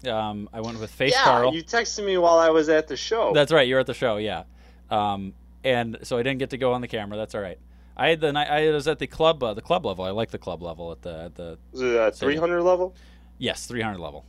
[0.07, 1.53] Um, I went with Face yeah, Carl.
[1.53, 3.33] you texted me while I was at the show.
[3.33, 3.67] That's right.
[3.67, 4.43] You were at the show, yeah.
[4.89, 7.17] Um, and so I didn't get to go on the camera.
[7.17, 7.59] That's all right.
[7.95, 8.49] I had the night.
[8.49, 10.03] I was at the club, uh, the club level.
[10.03, 12.95] I like the club level at the at the it at 300 level?
[13.37, 14.25] yes, 300 level.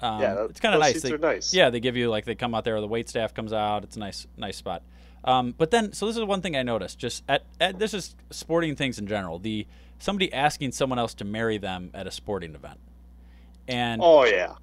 [0.00, 0.92] Um, Yeah, that- it's kind of nice.
[0.94, 1.54] seats They- are nice.
[1.54, 2.80] Yeah, they give you like they come out there.
[2.80, 3.82] The wait staff comes out.
[3.84, 4.82] It's a nice nice spot.
[5.24, 6.98] Um, but then, so this is one thing I noticed.
[6.98, 9.38] Just at, at this is sporting things in general.
[9.38, 9.66] The
[9.98, 12.78] somebody asking someone else to marry them at a sporting event,
[13.66, 14.54] and Oh yeah,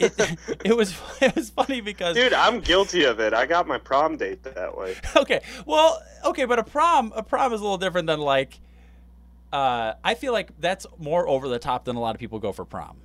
[0.00, 0.12] it,
[0.64, 3.32] it was it was funny because dude, I'm guilty of it.
[3.34, 4.96] I got my prom date that way.
[5.14, 8.58] okay well okay but a prom a prom is a little different than like
[9.52, 12.52] uh i feel like that's more over the top than a lot of people go
[12.52, 12.98] for prom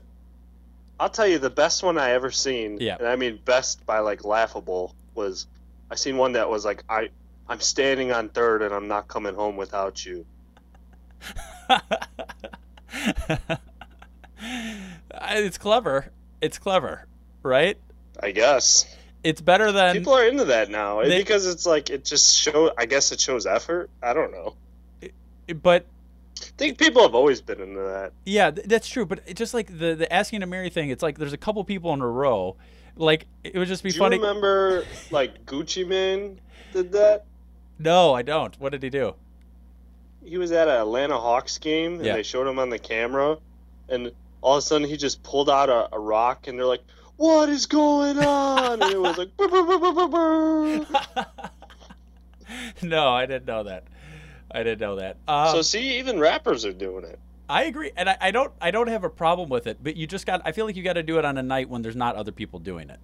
[1.04, 2.78] I'll tell you the best one I ever seen.
[2.80, 2.96] Yeah.
[2.98, 5.48] And I mean best by like laughable was
[5.92, 7.10] I seen one that was like I
[7.50, 10.26] I'm standing on third and I'm not coming home without you.
[15.22, 17.06] it's clever it's clever
[17.42, 17.78] right
[18.22, 18.86] I guess
[19.26, 22.72] it's better than people are into that now They- because it's like it just show.
[22.78, 23.89] I guess it shows effort.
[24.02, 24.56] I don't know.
[25.62, 25.86] but
[26.44, 28.12] think people have always been into that.
[28.26, 31.34] yeah that's true but just like the the asking to marry thing it's like there's
[31.34, 32.56] a couple people in a row
[32.96, 36.40] like it would just be Do funny you remember like Gucci Mane
[36.74, 37.26] did that?
[37.80, 39.16] no i don't what did he do
[40.26, 42.14] he was at an Atlanta Hawks game and Yeah.
[42.16, 43.38] they showed him on the camera,
[43.90, 44.10] and
[44.42, 46.80] all of a sudden he just pulled out a, a rock and they're like,
[47.18, 51.06] "What is going on?" and it was like, "Brr, brr, brr, brr, brr, brr."
[52.84, 53.84] no i didn't know that
[54.54, 57.20] i didn't know that um, so see, even rappers are doing it.
[57.50, 60.08] I agree, and I, I don't I don't have a problem with it, but you
[60.08, 61.96] just got I feel like you got to do it on a night when there's
[61.96, 63.00] not other people doing it.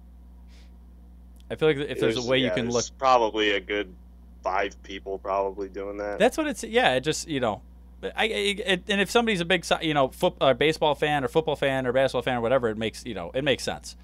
[1.50, 3.94] I feel like if there's, a way you can look, probably a good
[4.42, 6.18] five people probably doing that.
[6.18, 6.64] that's what it's.
[6.64, 7.62] Yeah, it just you know,
[8.02, 11.28] I, I it, and if somebody's a big you know foot, uh, baseball fan or
[11.28, 13.96] football fan or basketball fan or whatever, it makes you know it makes sense.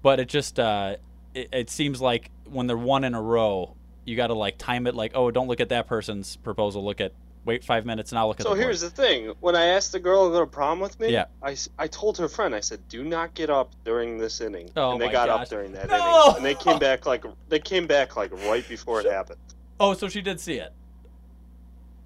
[0.00, 0.96] But it just uh,
[1.34, 4.86] it, it seems like when they're one in a row, you got to like time
[4.86, 7.12] it like oh don't look at that person's proposal, look at
[7.44, 8.44] wait five minutes and I'll look at.
[8.44, 8.64] so the board.
[8.64, 11.24] here's the thing: when I asked the girl to go to prom with me, Yeah.
[11.42, 14.92] I, I told her friend, I said, "Do not get up during this inning," Oh
[14.92, 15.42] and they my got gosh.
[15.42, 15.96] up during that No!
[15.96, 19.38] inning, and they came back like they came back like right before it happened.
[19.80, 20.72] oh, so she did see it.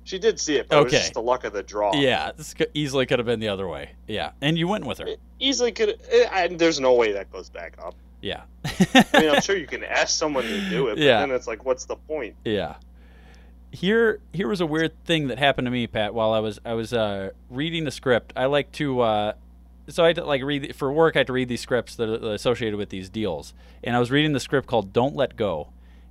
[0.05, 1.93] She did see it, but it was just the luck of the draw.
[1.95, 3.91] Yeah, this could, easily could have been the other way.
[4.07, 5.07] Yeah, and you went with her.
[5.09, 5.89] It easily could.
[5.89, 7.97] Eh, it, and there's no way that goes back up.
[8.23, 11.21] Yeah, I mean, I'm sure you can ask someone to do it, but Yeah.
[11.21, 12.35] then it's like, what's the point?
[12.45, 12.77] yeah.
[13.73, 16.15] Here, here was a weird thing that happened to me, Pat.
[16.15, 19.01] While I was I was uh, reading the script, I like to.
[19.01, 19.33] Uh,
[19.89, 21.15] so I had to, like read for work.
[21.15, 23.53] I had to read these scripts that are associated with these deals,
[23.85, 25.69] and I was reading the script called "Don't Let Go."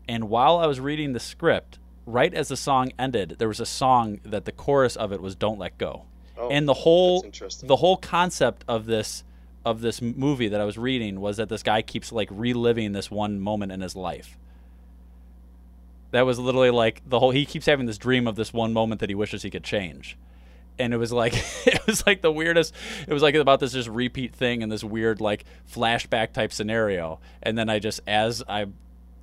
[0.07, 3.65] And while I was reading the script, right as the song ended, there was a
[3.65, 6.03] song that the chorus of it was "Don't Let Go."
[6.37, 7.25] Oh, and the whole
[7.63, 9.23] the whole concept of this
[9.65, 13.09] of this movie that I was reading was that this guy keeps like reliving this
[13.09, 14.37] one moment in his life.
[16.11, 19.01] That was literally like the whole he keeps having this dream of this one moment
[19.01, 20.17] that he wishes he could change.
[20.77, 21.33] And it was like
[21.65, 22.73] it was like the weirdest
[23.07, 27.19] it was like about this just repeat thing and this weird like flashback type scenario.
[27.41, 28.67] And then I just as I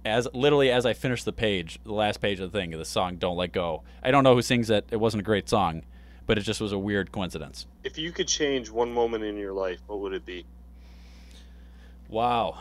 [0.04, 3.16] as literally as I finished the page, the last page of the thing, the song
[3.16, 4.86] "Don't Let Go." I don't know who sings it.
[4.90, 5.82] It wasn't a great song,
[6.32, 7.66] but it just was a weird coincidence.
[7.84, 10.46] If you could change one moment in your life, what would it be?
[12.08, 12.56] Wow.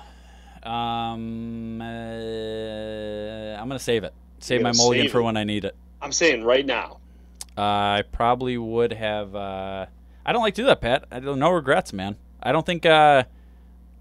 [0.61, 4.13] Um, uh, I'm gonna save it.
[4.41, 5.73] Save my mulligan save for when I need it.
[6.01, 6.97] I'm saying right now.
[7.57, 9.33] Uh, I probably would have.
[9.33, 9.85] Uh,
[10.25, 11.05] I don't like to do that, Pat.
[11.09, 12.17] I don't no regrets, man.
[12.43, 12.85] I don't think.
[12.85, 13.23] Uh,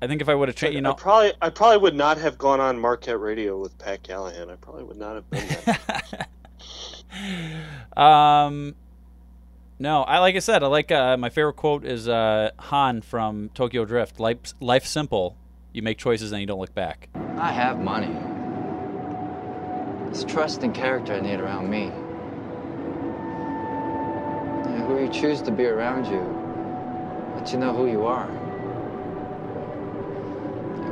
[0.02, 2.18] I think if I would have changed, you I know, probably, I probably would not
[2.18, 4.50] have gone on Marquette Radio with Pat Callahan.
[4.50, 5.46] I probably would not have been
[7.94, 7.96] there.
[8.04, 8.74] um,
[9.80, 13.50] no, I like I said, I like uh, my favorite quote is uh, Han from
[13.54, 14.20] Tokyo Drift.
[14.20, 15.36] Life, life simple.
[15.72, 17.08] You make choices and you don't look back.
[17.38, 18.14] I have money.
[20.10, 21.86] It's trust and character I need around me.
[24.70, 26.20] Yeah, who you choose to be around you,
[27.36, 28.28] let you know who you are.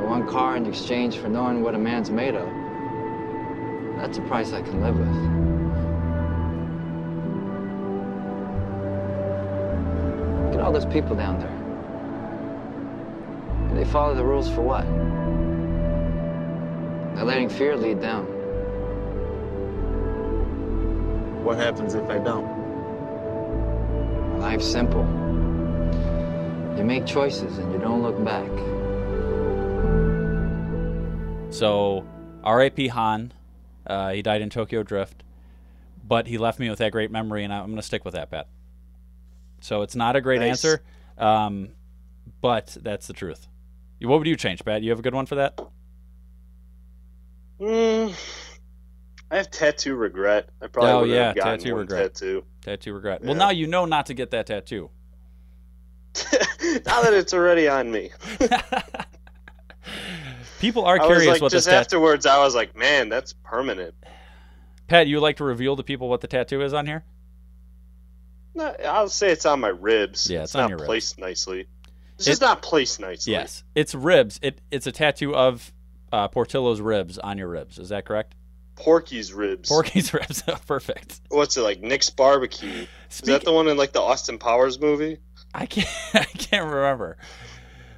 [0.09, 2.49] one car in exchange for knowing what a man's made of.
[3.97, 5.38] That's a price I can live with.
[10.69, 11.49] All those people down there.
[13.73, 14.85] They follow the rules for what?
[17.15, 18.25] They're letting fear lead them.
[21.43, 22.47] What happens if I don't?
[24.39, 25.01] Life's simple.
[26.77, 28.51] You make choices and you don't look back.
[31.51, 32.05] So,
[32.43, 32.89] R.A.P.
[32.89, 33.33] Han.
[33.87, 35.23] Uh, he died in Tokyo Drift,
[36.07, 38.29] but he left me with that great memory, and I'm going to stick with that,
[38.29, 38.45] Pat.
[39.61, 40.63] So it's not a great Nice.
[40.63, 40.81] answer,
[41.17, 41.69] um,
[42.41, 43.47] but that's the truth.
[44.01, 44.81] What would you change, Pat?
[44.81, 45.59] You have a good one for that?
[47.59, 48.13] Mm,
[49.29, 50.49] I have tattoo regret.
[50.61, 52.13] I probably oh would yeah, have gotten tattoo one regret.
[52.13, 52.45] tattoo.
[52.61, 53.21] Tattoo regret.
[53.23, 54.89] Well, now you know not to get that tattoo.
[56.15, 58.11] now that it's already on me.
[60.59, 63.33] People are I was curious like, what just tat- afterwards, I was like, man, that's
[63.33, 63.93] permanent.
[64.87, 67.03] Pat, you like to reveal to people what the tattoo is on here?
[68.59, 70.29] No, I'll say it's on my ribs.
[70.29, 70.87] Yeah, it's on not your ribs.
[70.87, 71.67] placed nicely.
[72.15, 73.33] It's It- just not placed nicely.
[73.33, 74.39] Yes, it's ribs.
[74.41, 75.71] It it's a tattoo of
[76.11, 77.79] uh, Portillo's ribs on your ribs.
[77.79, 78.35] Is that correct?
[78.75, 79.69] Porky's ribs.
[79.69, 80.41] Porky's ribs.
[80.65, 81.21] Perfect.
[81.29, 81.81] What's it like?
[81.81, 82.85] Nick's barbecue.
[83.09, 85.17] Is that the one in like the Austin Powers movie?
[85.53, 85.87] I can't.
[86.13, 87.17] I can't remember.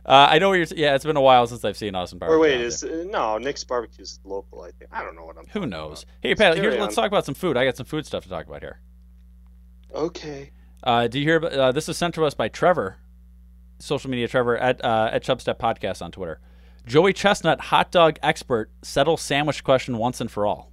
[0.03, 0.67] Uh, I know what you're.
[0.75, 2.31] Yeah, it's been a while since I've seen Austin Powers.
[2.33, 4.61] or wait, is uh, no Nick's barbecue is local?
[4.63, 4.89] I think.
[4.91, 5.45] I don't know what I'm.
[5.53, 6.05] who knows?
[6.21, 6.57] Hey, Pat.
[6.57, 7.57] Here, let's talk about some food.
[7.57, 8.79] I got some food stuff to talk about here.
[9.93, 10.51] Okay.
[10.83, 11.37] Uh, do you hear?
[11.37, 12.97] about- Uh, this is sent to us by Trevor,
[13.79, 16.39] social media Trevor at uh, at Chubstep Podcast on Twitter.
[16.85, 20.71] Joey Chestnut, hot dog expert, settle sandwich question once and for all.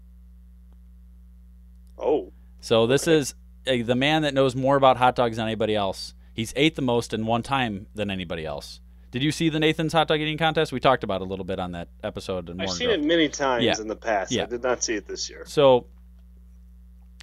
[1.98, 2.32] Oh.
[2.60, 3.34] So this is
[3.66, 6.14] uh, the man that knows more about hot dogs than anybody else.
[6.32, 8.80] He's ate the most in one time than anybody else.
[9.10, 10.70] Did you see the Nathan's hot dog eating contest?
[10.72, 12.48] We talked about it a little bit on that episode.
[12.50, 12.94] In I've seen Joe.
[12.94, 13.74] it many times Yeah.
[13.80, 14.30] in the past.
[14.32, 14.42] Yeah.
[14.42, 15.44] I did not see it this year.
[15.46, 15.86] So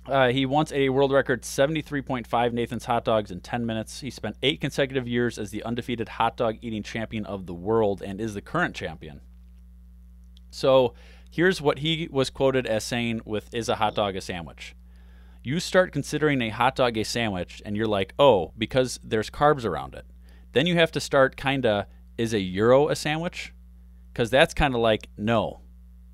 [0.08, 4.02] uh, he once ate a world record 73.5 Nathan's hot dogs in 10 minutes.
[4.02, 8.02] He spent eight consecutive years as the undefeated hot dog eating champion of the world
[8.02, 9.22] and is the current champion.
[10.52, 10.94] So
[11.30, 14.76] here's what he was quoted as saying with Is a hot dog a sandwich?
[15.44, 19.66] You start considering a hot dog a sandwich and you're like, oh, because there's carbs
[19.66, 20.06] around it.
[20.54, 21.86] Then you have to start kind of,
[22.18, 23.54] is a gyro a sandwich?
[24.12, 25.62] Because that's kind of like, no,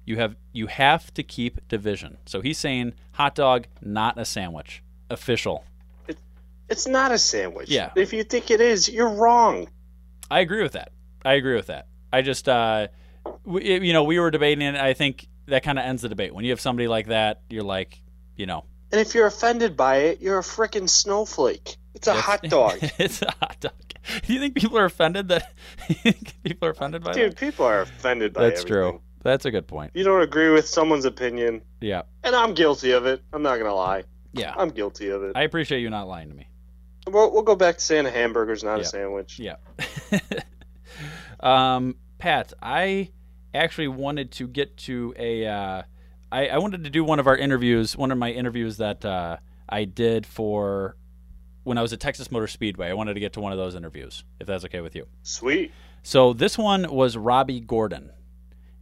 [0.05, 2.17] you have you have to keep division.
[2.25, 4.83] So he's saying hot dog, not a sandwich.
[5.09, 5.65] Official.
[6.69, 7.69] It's not a sandwich.
[7.69, 7.91] Yeah.
[7.95, 9.67] If you think it is, you're wrong.
[10.29, 10.91] I agree with that.
[11.25, 11.87] I agree with that.
[12.13, 12.87] I just, uh,
[13.43, 14.75] we, you know, we were debating, it.
[14.75, 16.33] I think that kind of ends the debate.
[16.33, 18.01] When you have somebody like that, you're like,
[18.37, 21.75] you know, And if you're offended by it, you're a freaking snowflake.
[21.93, 22.77] It's a it's- hot dog.
[22.97, 23.73] it's a hot dog.
[24.25, 25.53] Do you think people are offended that
[26.43, 27.15] people are offended by it?
[27.15, 27.37] Dude, that?
[27.37, 28.91] people are offended by That's everything.
[28.91, 29.01] true.
[29.23, 29.91] That's a good point.
[29.93, 33.73] You don't agree with someone's opinion, Yeah, and I'm guilty of it, I'm not gonna
[33.75, 34.03] lie.
[34.33, 34.53] yeah.
[34.57, 35.33] I'm guilty of it.
[35.35, 36.47] I appreciate you not lying to me.
[37.07, 38.81] We'll, we'll go back to saying a hamburger's not Yeah.
[38.81, 39.39] a sandwich.
[39.39, 39.55] Yeah.
[41.39, 43.09] um, Pat, I
[43.53, 45.45] actually wanted to get to a.
[45.47, 45.81] Uh,
[46.31, 49.37] I, I wanted to do one of our interviews, one of my interviews that uh,
[49.67, 50.95] I did for
[51.63, 52.89] when I was at Texas Motor Speedway.
[52.89, 55.07] I wanted to get to one of those interviews, if that's okay with you.
[55.23, 55.71] Sweet.
[56.03, 58.11] So this one was Robby Gordon,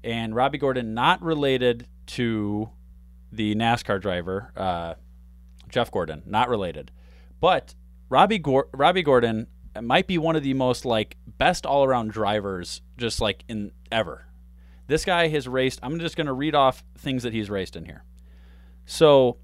[0.04, 2.70] and Robby Gordon not related to
[3.32, 4.96] the NASCAR driver uh,
[5.70, 6.92] Jeff Gordon, not related,
[7.40, 7.76] but
[8.10, 9.48] Robbie Gor- Robby Gordon
[9.82, 14.26] might be one of the most like best all around drivers, just like in ever.
[14.88, 15.80] This guy has raced.
[15.84, 18.04] I'm just going to read off things that he's raced in here.
[18.86, 19.38] So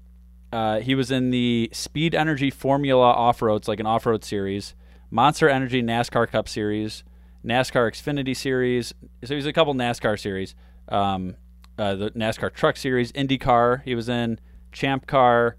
[0.52, 4.24] uh, he was in the Speed Energy Formula Off Road, it's like an off road
[4.24, 4.74] series,
[5.10, 7.04] Monster Energy NASCAR Cup Series,
[7.46, 8.92] NASCAR Xfinity Series.
[9.24, 10.54] So he's a couple NASCAR series.
[10.88, 11.36] Um,
[11.78, 13.82] uh, the NASCAR Truck Series, IndyCar.
[13.84, 14.40] He was in
[14.72, 15.56] Champ Car.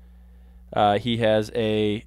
[0.74, 2.04] Uh, he has a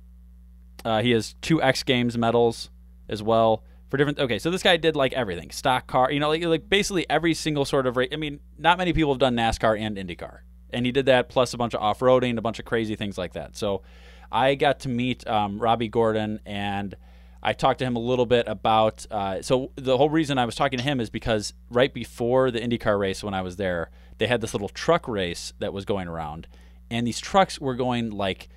[0.85, 2.71] uh, he has two X Games medals
[3.09, 4.19] as well for different.
[4.19, 6.11] Okay, so this guy did like everything, stock car.
[6.11, 8.11] You know, like like basically every single sort of race.
[8.12, 10.40] I mean, not many people have done NASCAR and IndyCar,
[10.71, 13.16] and he did that plus a bunch of off roading, a bunch of crazy things
[13.16, 13.57] like that.
[13.57, 13.83] So
[14.31, 16.95] I got to meet um, Robby Gordon and.
[17.42, 19.07] I talked to him a little bit about.
[19.11, 22.61] Uh, so the whole reason I was talking to him is because right before the
[22.61, 26.09] IndyCar race, when I was there, they had this little truck race that was going
[26.09, 26.46] around,
[26.90, 28.48] and these trucks were going like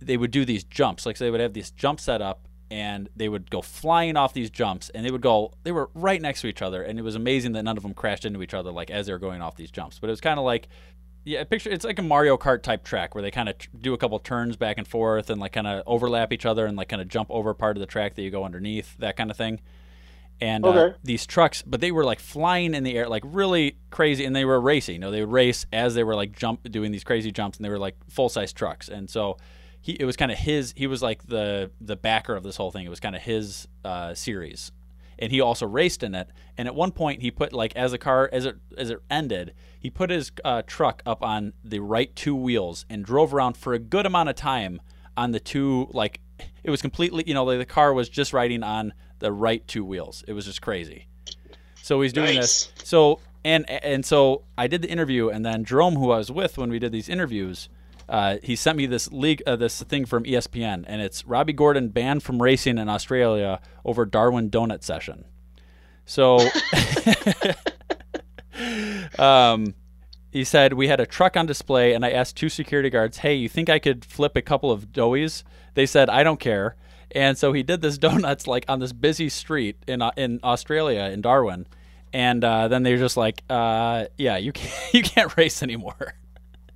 [0.00, 1.06] they would do these jumps.
[1.06, 4.32] Like so they would have this jump set up, and they would go flying off
[4.32, 5.52] these jumps, and they would go.
[5.62, 7.94] They were right next to each other, and it was amazing that none of them
[7.94, 9.98] crashed into each other like as they were going off these jumps.
[9.98, 10.68] But it was kind of like
[11.24, 13.94] yeah, picture it's like a Mario Kart type track where they kind of t- do
[13.94, 16.88] a couple turns back and forth and like kind of overlap each other and like
[16.88, 19.36] kind of jump over part of the track that you go underneath, that kind of
[19.36, 19.60] thing.
[20.40, 20.72] and uh,
[21.04, 24.44] these trucks, but they were like flying in the air, like really crazy, and they
[24.44, 24.94] were racing.
[24.94, 27.64] You know, they would race as they were like jump doing these crazy jumps, and
[27.64, 28.88] they were like full size trucks.
[28.88, 29.36] And so
[29.80, 30.74] he, it was kind of his.
[30.76, 32.84] He was like the the backer of this whole thing.
[32.84, 34.72] It was kind of his uh, series,
[35.22, 36.28] and he also raced in it.
[36.58, 39.54] And at one point, he put like as the car as it as it ended,
[39.78, 43.72] he put his uh, truck up on the right two wheels and drove around for
[43.72, 44.82] a good amount of time
[45.16, 46.20] on the two like
[46.64, 49.84] it was completely you know like the car was just riding on the right two
[49.84, 50.24] wheels.
[50.26, 51.06] It was just crazy.
[51.82, 52.72] So he's doing this.
[52.82, 56.58] So and and so I did the interview, and then Jerome, who I was with
[56.58, 57.68] when we did these interviews,
[58.12, 61.88] uh, he sent me this league uh, this thing from ESPN, and it's Robby Gordon
[61.88, 65.24] banned from racing in Australia over Darwin donut session.
[66.04, 66.46] So,
[69.18, 69.74] um,
[70.30, 73.34] he said we had a truck on display, and I asked two security guards, "Hey,
[73.34, 76.76] you think I could flip a couple of doughies?" They said, "I don't care."
[77.12, 81.04] And so he did this donuts like on this busy street in uh, in Australia
[81.04, 81.66] in Darwin,
[82.12, 86.14] and uh, then they're just like, uh, "Yeah, you can't you can't race anymore."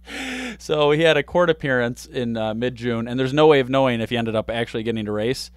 [0.59, 3.69] so he had a court appearance in uh, mid June, and there's no way of
[3.69, 5.51] knowing if he ended up actually getting to race.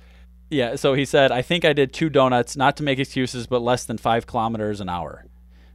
[0.50, 3.62] Yeah, so he said, I think I did two donuts, not to make excuses, but
[3.62, 5.26] less than five kilometers an hour.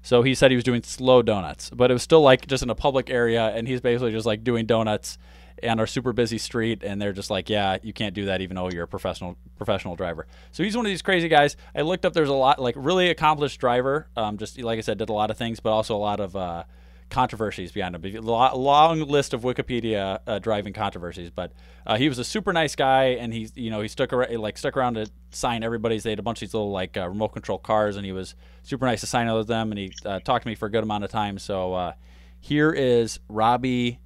[0.02, 2.70] So he said he was doing slow donuts, but it was still like just in
[2.70, 5.16] a public area, and he's basically just like doing donuts
[5.62, 8.56] on our super busy street, and they're just like, yeah, you can't do that even
[8.56, 10.26] though you're a professional professional driver.
[10.50, 11.56] So he's one of these crazy guys.
[11.74, 14.08] I looked up, there's a lot like really accomplished driver.
[14.16, 16.34] Um, just like I said, did a lot of things, but also a lot of
[16.34, 16.64] uh,
[17.10, 18.16] controversies behind him.
[18.16, 21.52] A long list of Wikipedia uh, driving controversies, but
[21.86, 24.58] uh, he was a super nice guy, and he you know he stuck around like
[24.58, 26.02] stuck around to sign everybody's.
[26.02, 28.34] They had a bunch of these little like uh, remote control cars, and he was
[28.62, 30.82] super nice to sign with them, and he uh, talked to me for a good
[30.82, 31.38] amount of time.
[31.38, 31.92] So uh,
[32.40, 34.00] here is Robby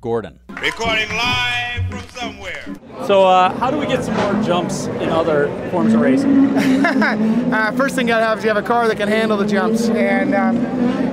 [0.00, 0.40] Gordon.
[0.48, 2.64] Recording live from somewhere.
[3.06, 6.46] So uh, how do we get some more jumps in other forms of racing?
[6.56, 9.46] uh, first thing you gotta have is you have a car that can handle the
[9.46, 9.88] jumps.
[9.88, 10.56] And um,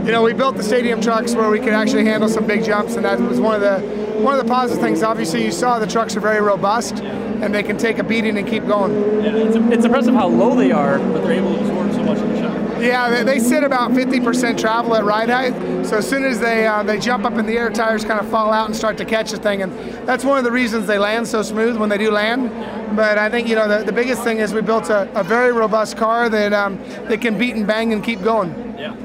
[0.07, 2.95] you know, we built the stadium trucks where we could actually handle some big jumps,
[2.95, 3.85] and that was one of the
[4.21, 5.03] one of the positive things.
[5.03, 8.47] Obviously, you saw the trucks are very robust, and they can take a beating and
[8.47, 8.93] keep going.
[9.21, 12.19] Yeah, it's, it's impressive how low they are, but they're able to absorb so much
[12.19, 12.81] in the shot.
[12.81, 15.53] Yeah, they, they sit about 50% travel at ride height.
[15.85, 18.29] So as soon as they uh, they jump up in the air, tires kind of
[18.29, 19.73] fall out and start to catch the thing, and
[20.07, 22.95] that's one of the reasons they land so smooth when they do land.
[22.95, 25.51] But I think you know the, the biggest thing is we built a, a very
[25.51, 26.77] robust car that um,
[27.09, 28.77] that can beat and bang and keep going.
[28.79, 28.95] Yeah.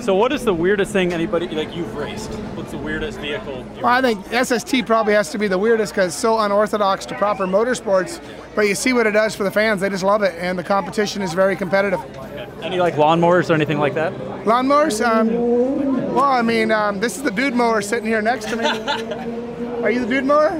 [0.00, 2.30] So what is the weirdest thing anybody like you've raced?
[2.54, 3.66] What's the weirdest vehicle?
[3.76, 7.14] Well, I think SST probably has to be the weirdest because it's so unorthodox to
[7.16, 8.20] proper motorsports.
[8.54, 10.64] But you see what it does for the fans; they just love it, and the
[10.64, 12.00] competition is very competitive.
[12.62, 14.12] Any like lawnmowers or anything like that?
[14.44, 15.04] Lawnmowers?
[15.04, 15.28] Um,
[16.14, 18.64] well, I mean, um, this is the dude mower sitting here next to me.
[19.82, 20.50] Are you the dude mower?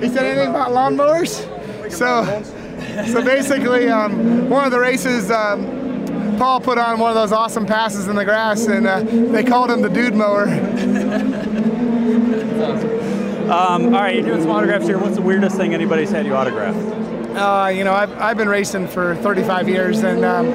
[0.00, 1.40] He said anything about lawnmowers?
[1.90, 2.42] So,
[3.10, 5.79] so basically, um, one of the races, um,
[6.40, 9.70] Paul put on one of those awesome passes in the grass, and uh, they called
[9.70, 10.46] him the dude mower.
[13.50, 14.96] Um, all right, you're doing some autographs here.
[14.96, 16.76] What's the weirdest thing anybody's had you autograph?
[17.34, 20.46] Uh, you know, I've, I've been racing for 35 years, and um,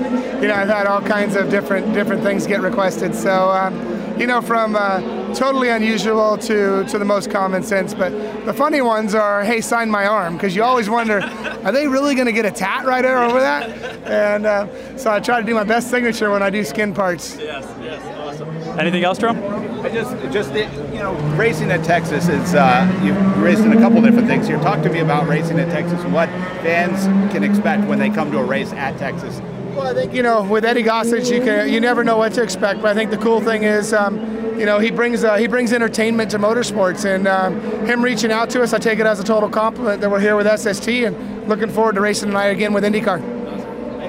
[0.41, 3.13] you know, I've had all kinds of different different things get requested.
[3.13, 3.75] So, um,
[4.17, 7.93] you know, from uh, totally unusual to to the most common sense.
[7.93, 8.11] But
[8.45, 11.21] the funny ones are, hey, sign my arm, because you always wonder,
[11.63, 13.69] are they really going to get a tat right there over that?
[14.05, 17.37] And uh, so I try to do my best signature when I do skin parts.
[17.37, 18.49] Yes, yes, awesome.
[18.79, 19.37] Anything else, Jerome?
[19.83, 22.27] I just, just you know, racing at Texas.
[22.27, 24.57] It's uh, you've raced in a couple different things here.
[24.57, 26.03] Talk to me about racing at Texas.
[26.05, 26.29] What
[26.63, 29.41] fans can expect when they come to a race at Texas.
[29.75, 32.41] Well, I think you know with Eddie Gossage, you can you never know what to
[32.41, 32.81] expect.
[32.81, 34.17] But I think the cool thing is, um,
[34.57, 38.49] you know, he brings uh, he brings entertainment to motorsports, and um, him reaching out
[38.51, 41.49] to us, I take it as a total compliment that we're here with SST, and
[41.49, 43.19] looking forward to racing tonight again with IndyCar.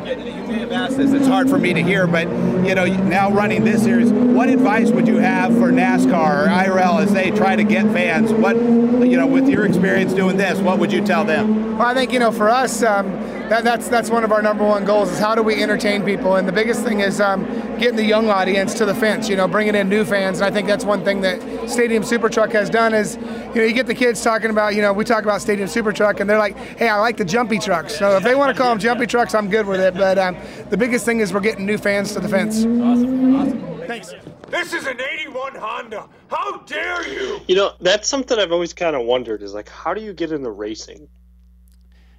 [0.06, 1.12] You may have asked this.
[1.12, 2.28] It's hard for me to hear, but
[2.64, 7.02] you know, now running this series, what advice would you have for NASCAR or IRL
[7.02, 8.32] as they try to get fans?
[8.32, 11.76] What, you know, with your experience doing this, what would you tell them?
[11.76, 13.10] Well, I think you know, for us, um,
[13.48, 16.36] that, that's that's one of our number one goals is how do we entertain people,
[16.36, 17.44] and the biggest thing is um,
[17.78, 19.28] getting the young audience to the fence.
[19.28, 22.28] You know, bringing in new fans, and I think that's one thing that Stadium Super
[22.28, 25.04] Truck has done is, you know, you get the kids talking about, you know, we
[25.04, 27.96] talk about Stadium Super Truck, and they're like, hey, I like the jumpy trucks.
[27.96, 29.94] So if they want to call them jumpy trucks, I'm good with it.
[29.94, 30.36] But um,
[30.70, 32.58] the biggest thing is we're getting new fans to the fence.
[32.58, 33.86] Awesome, awesome.
[33.86, 34.12] Thanks.
[34.48, 36.08] This is an 81 Honda.
[36.28, 37.40] How dare you?
[37.48, 40.30] You know, that's something I've always kind of wondered is like, how do you get
[40.30, 41.08] into racing?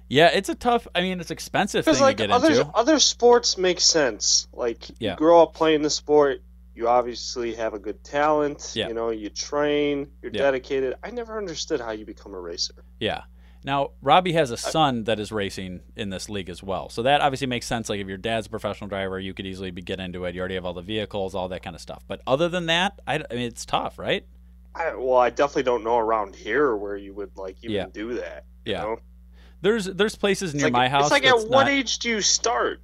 [0.08, 0.88] Yeah, it's a tough.
[0.94, 2.66] I mean, it's expensive thing like to get other into.
[2.74, 4.48] other sports make sense.
[4.52, 5.12] Like Yeah.
[5.12, 6.40] you grow up playing the sport,
[6.74, 8.72] you obviously have a good talent.
[8.74, 8.88] Yeah.
[8.88, 10.42] You know, you train, you're Yeah.
[10.42, 10.94] dedicated.
[11.02, 12.74] I never understood how you become a racer.
[13.00, 13.22] Yeah.
[13.64, 16.88] Now, Robby has a son that is racing in this league as well.
[16.88, 17.88] So that obviously makes sense.
[17.90, 20.34] Like if your dad's a professional driver, you could easily be get into it.
[20.34, 22.04] You already have all the vehicles, all that kind of stuff.
[22.06, 24.24] But other than that, I, I mean, it's tough, right?
[24.74, 27.86] I, well, I definitely don't know around here where you would like even Yeah.
[27.92, 28.44] do that.
[28.64, 28.82] Yeah.
[28.82, 28.98] know?
[29.60, 31.04] There's there's places near like, my house.
[31.04, 32.80] It's like at what not- age do you start?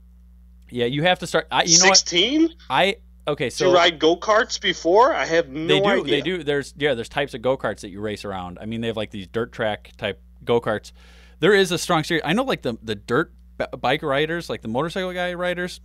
[0.71, 1.47] Yeah, you have to start.
[1.51, 1.99] I, you know what?
[1.99, 2.55] Sixteen?
[2.69, 2.97] I
[3.29, 3.51] okay.
[3.51, 5.15] So you ride go karts before?
[5.15, 5.87] I have no they do.
[5.87, 6.03] idea.
[6.05, 6.43] They do.
[6.43, 6.95] There's yeah.
[6.95, 8.59] There's types of go karts that you race around.
[8.61, 10.93] I mean, they have like these dirt track type go karts.
[11.41, 12.23] There is a strong series.
[12.25, 13.33] I know like the the dirt
[13.79, 15.81] bike riders, like the motorcycle guy riders.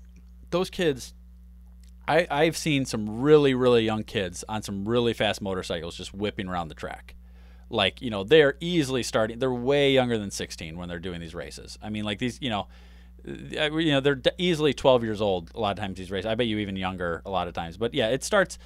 [0.49, 1.13] Those kids,
[2.07, 6.47] I I've seen some really really young kids on some really fast motorcycles just whipping
[6.47, 7.15] around the track.
[7.69, 9.39] Like you know they're easily starting.
[9.39, 11.77] They're way younger than 16 when they're doing these races.
[11.81, 12.67] I mean like these you know.
[13.27, 15.51] uh, You know they're easily 12 years old.
[15.55, 16.25] A lot of times these races.
[16.25, 17.77] I bet you even younger a lot of times.
[17.77, 18.57] But yeah, it starts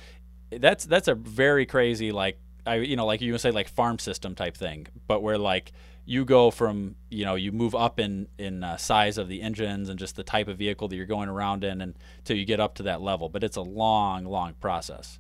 [0.52, 4.00] that's that's a very crazy like I you know like you would say like farm
[4.00, 5.72] system type thing, but where like
[6.06, 9.90] you go from you know you move up in in uh, size of the engines
[9.90, 12.60] and just the type of vehicle that you're going around in and till you get
[12.60, 13.30] up to that level.
[13.30, 15.20] But it's a long long process.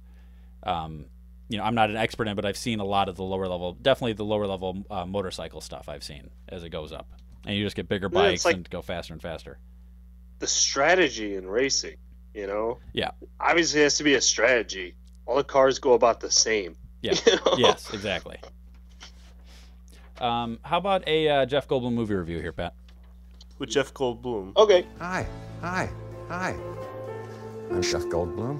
[0.63, 1.05] Um,
[1.53, 3.23] you know I'm not an expert in, it, but I've seen a lot of the
[3.23, 7.07] lower level, definitely the lower level uh, motorcycle stuff I've seen as it goes up,
[7.45, 9.59] and you just get bigger Yeah, bikes like- and go faster and faster.
[10.39, 11.97] the strategy in racing.
[12.33, 13.11] You know, Yeah.
[13.39, 14.95] obviously it has to be a strategy.
[15.27, 16.75] All the cars go about the same.
[17.03, 17.13] Yeah.
[17.27, 17.55] You know?
[17.57, 18.37] Yes, exactly.
[20.19, 22.73] Um, how about a uh, Jeff Goldblum movie review here, Pat?
[23.59, 24.55] With Jeff Goldblum.
[24.57, 24.85] Okay.
[24.99, 25.25] Hi,
[25.61, 25.89] hi,
[26.27, 26.55] hi.
[27.71, 28.59] I'm Jeff Goldblum.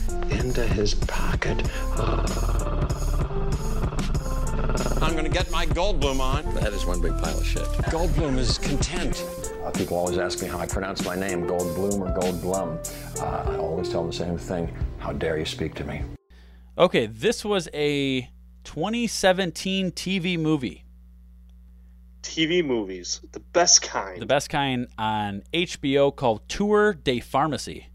[0.51, 1.65] into his pocket.
[5.01, 6.43] I'm gonna get my Goldblum on.
[6.55, 7.63] That is one big pile of shit.
[7.87, 9.25] Goldblum is content.
[9.63, 13.21] Uh, people always ask me how I pronounce my name, Goldblum or Goldblum.
[13.21, 14.75] Uh, I always tell them the same thing.
[14.97, 16.01] How dare you speak to me?
[16.77, 18.29] Okay, this was a
[18.65, 20.83] 2017 TV movie,
[22.23, 24.21] TV movies, the best kind.
[24.21, 27.87] the best kind on HBO called Tour de Pharmacy.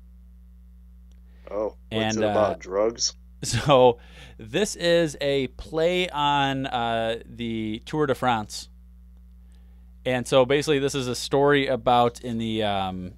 [1.51, 2.59] Oh, what's and, it uh, about?
[2.61, 3.15] Drugs?
[3.43, 3.99] So,
[4.39, 8.71] this is a play on uh, the Tour de France.
[10.07, 13.13] And so, basically, this is a story about in the, um,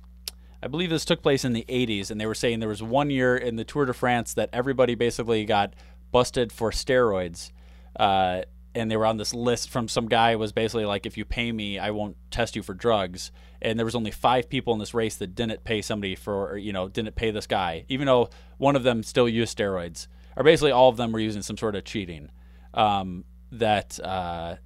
[0.60, 3.10] I believe this took place in the 80s, and they were saying there was one
[3.10, 5.74] year in the Tour de France that everybody basically got
[6.10, 7.52] busted for steroids.
[7.98, 8.42] Uh,
[8.74, 11.52] and they were on this list from some guy was basically like, if you pay
[11.52, 13.32] me, I won't test you for drugs.
[13.60, 16.56] And there was only five people in this race that didn't pay somebody for, or,
[16.56, 20.06] you know, didn't pay this guy, even though one of them still used steroids,
[20.36, 22.30] or basically all of them were using some sort of cheating.
[22.74, 24.56] Um, that uh,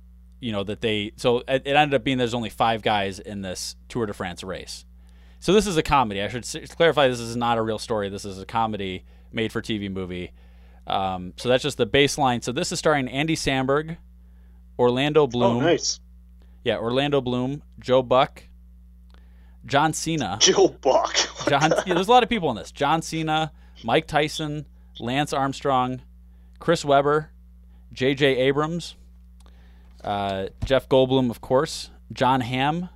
[0.40, 3.43] you know that they so it, it ended up being there's only five guys in
[3.43, 4.84] this Tour de France race.
[5.38, 6.20] So this is a comedy.
[6.20, 8.09] I should s- clarify this is not a real story.
[8.09, 10.32] This is a comedy made for TV movie.
[10.86, 12.43] Um, so that's just the baseline.
[12.43, 13.97] So this is starring Andy Samberg,
[14.78, 15.59] Orlando Bloom.
[15.59, 16.01] Oh, nice.
[16.64, 18.43] Yeah, Orlando Bloom, Joe Buck,
[19.66, 20.38] John Cena.
[20.40, 21.16] Joe Buck.
[21.48, 21.72] John.
[21.86, 22.72] yeah, there's a lot of people in this.
[22.72, 23.52] John Cena,
[23.84, 24.66] Mike Tyson,
[24.98, 26.02] Lance Armstrong,
[26.58, 27.30] Chris Webber,
[27.92, 28.36] J.J.
[28.36, 28.94] Abrams,
[30.04, 32.88] uh, Jeff Goldblum, of course, Jon Hamm,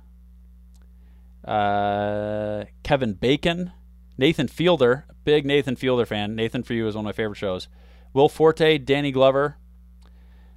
[1.45, 3.71] uh, Kevin Bacon,
[4.17, 6.35] Nathan Fielder, big Nathan Fielder fan.
[6.35, 7.67] Nathan for You is one of my favorite shows.
[8.13, 9.57] Will Forte, Danny Glover,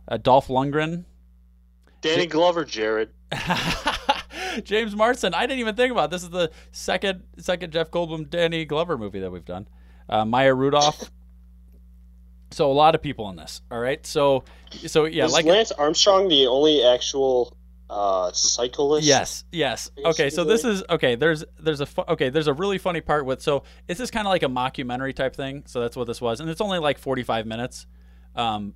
[0.08, 1.04] uh, Dolph Lundgren,
[2.00, 3.10] Danny Glover, Jared.
[4.64, 5.34] James Marsden.
[5.34, 6.10] I didn't even think about it.
[6.12, 6.22] this.
[6.22, 9.68] Is the second second Jeff Goldblum Danny Glover movie that we've done.
[10.08, 11.10] Uh, Maya Rudolph.
[12.52, 13.62] So a lot of people in this.
[13.70, 14.04] All right.
[14.04, 14.44] So
[14.86, 17.56] so yeah, Was like Lance Armstrong the only actual
[17.88, 19.06] uh, cyclist?
[19.06, 19.90] Yes, yes.
[20.04, 21.14] Okay, so this is okay.
[21.14, 22.28] There's there's a fu- okay.
[22.28, 25.34] There's a really funny part with so this is kind of like a mockumentary type
[25.36, 25.64] thing.
[25.66, 27.86] So that's what this was, and it's only like 45 minutes.
[28.34, 28.74] Um,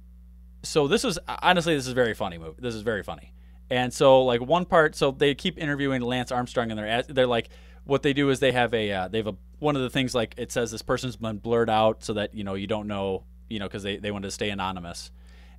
[0.62, 2.56] so this is honestly this is very funny movie.
[2.58, 3.32] This is very funny.
[3.70, 7.48] And so like one part, so they keep interviewing Lance Armstrong, and they're they're like,
[7.84, 10.14] what they do is they have a uh, they have a one of the things
[10.14, 13.24] like it says this person's been blurred out so that you know you don't know
[13.48, 15.10] you know because they they wanted to stay anonymous.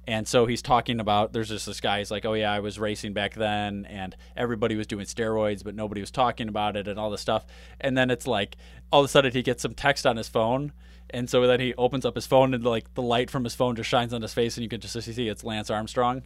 [0.08, 1.98] And so he's talking about there's just this guy.
[1.98, 5.74] He's like, oh yeah, I was racing back then, and everybody was doing steroids, but
[5.74, 7.44] nobody was talking about it and all this stuff.
[7.82, 8.56] And then it's like
[8.92, 10.74] all of a sudden he gets some text on his phone,
[11.10, 13.76] and so then he opens up his phone and like the light from his phone
[13.76, 16.22] just shines on his face, and you can just see it's Lance Armstrong.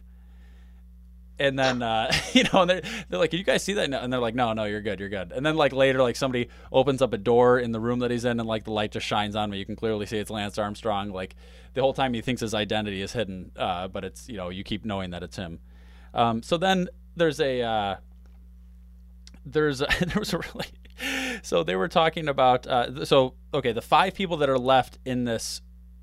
[1.40, 4.12] And then uh, you know, and they're, they're like, "Can you guys see that?" And
[4.12, 7.02] they're like, "No, no, you're good, you're good." And then like later, like somebody opens
[7.02, 9.34] up a door in the room that he's in, and like the light just shines
[9.34, 9.58] on me.
[9.58, 11.10] You can clearly see it's Lance Armstrong.
[11.10, 11.34] Like
[11.74, 14.62] the whole time he thinks his identity is hidden, uh, but it's you know you
[14.62, 15.58] keep knowing that it's him.
[16.14, 17.96] Um, so then there's a uh,
[19.44, 20.66] there's a, there was a really
[21.42, 25.24] so they were talking about uh, so okay the five people that are left in
[25.24, 25.62] this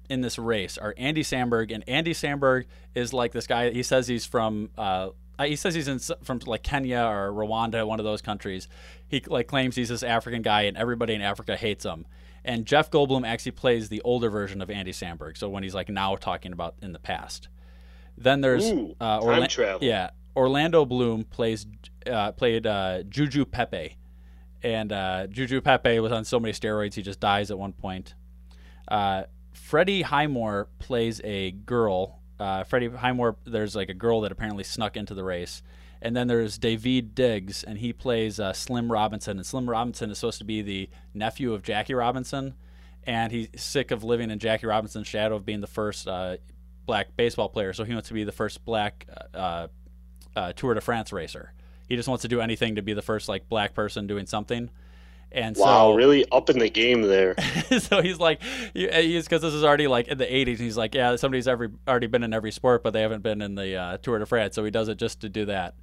[0.09, 2.65] in this race are Andy Samberg and Andy Samberg
[2.95, 5.09] is like this guy he says he's from uh,
[5.39, 8.67] he says he's in, from like Kenya or Rwanda one of those countries
[9.07, 12.05] he like claims he's this African guy and everybody in Africa hates him
[12.43, 15.89] and Jeff Goldblum actually plays the older version of Andy Samberg so when he's like
[15.89, 17.49] now talking about in the past
[18.17, 19.87] then there's Ooh, uh, time Orla- travel.
[19.87, 21.65] yeah Orlando Bloom plays
[22.05, 23.97] uh, played uh, Juju Pepe
[24.63, 28.15] and uh, Juju Pepe was on so many steroids he just dies at one point.
[28.87, 29.23] Uh,
[29.53, 32.16] Freddie Highmore plays a girl.
[32.39, 35.63] Uh, Freddie Highmore, there's like a girl that apparently snuck into the race,
[36.01, 39.37] and then there's Daveed Diggs, and he plays uh, Slim Robinson.
[39.37, 42.53] And Slim Robinson is supposed to be the nephew of Jackie Robinson,
[43.03, 46.37] and he's sick of living in Jackie Robinson's shadow of being the first uh,
[46.85, 47.73] black baseball player.
[47.73, 49.67] So he wants to be the first black uh,
[50.35, 51.53] uh, Tour de France racer.
[51.87, 54.69] He just wants to do anything to be the first like black person doing something.
[55.31, 57.35] And Wow, so, really up in the game there.
[57.79, 58.41] so he's like,
[58.73, 60.57] he's because this is already like in the '80s.
[60.57, 63.55] He's like, yeah, somebody's every already been in every sport, but they haven't been in
[63.55, 64.55] the uh, Tour de France.
[64.55, 65.75] So he does it just to do that,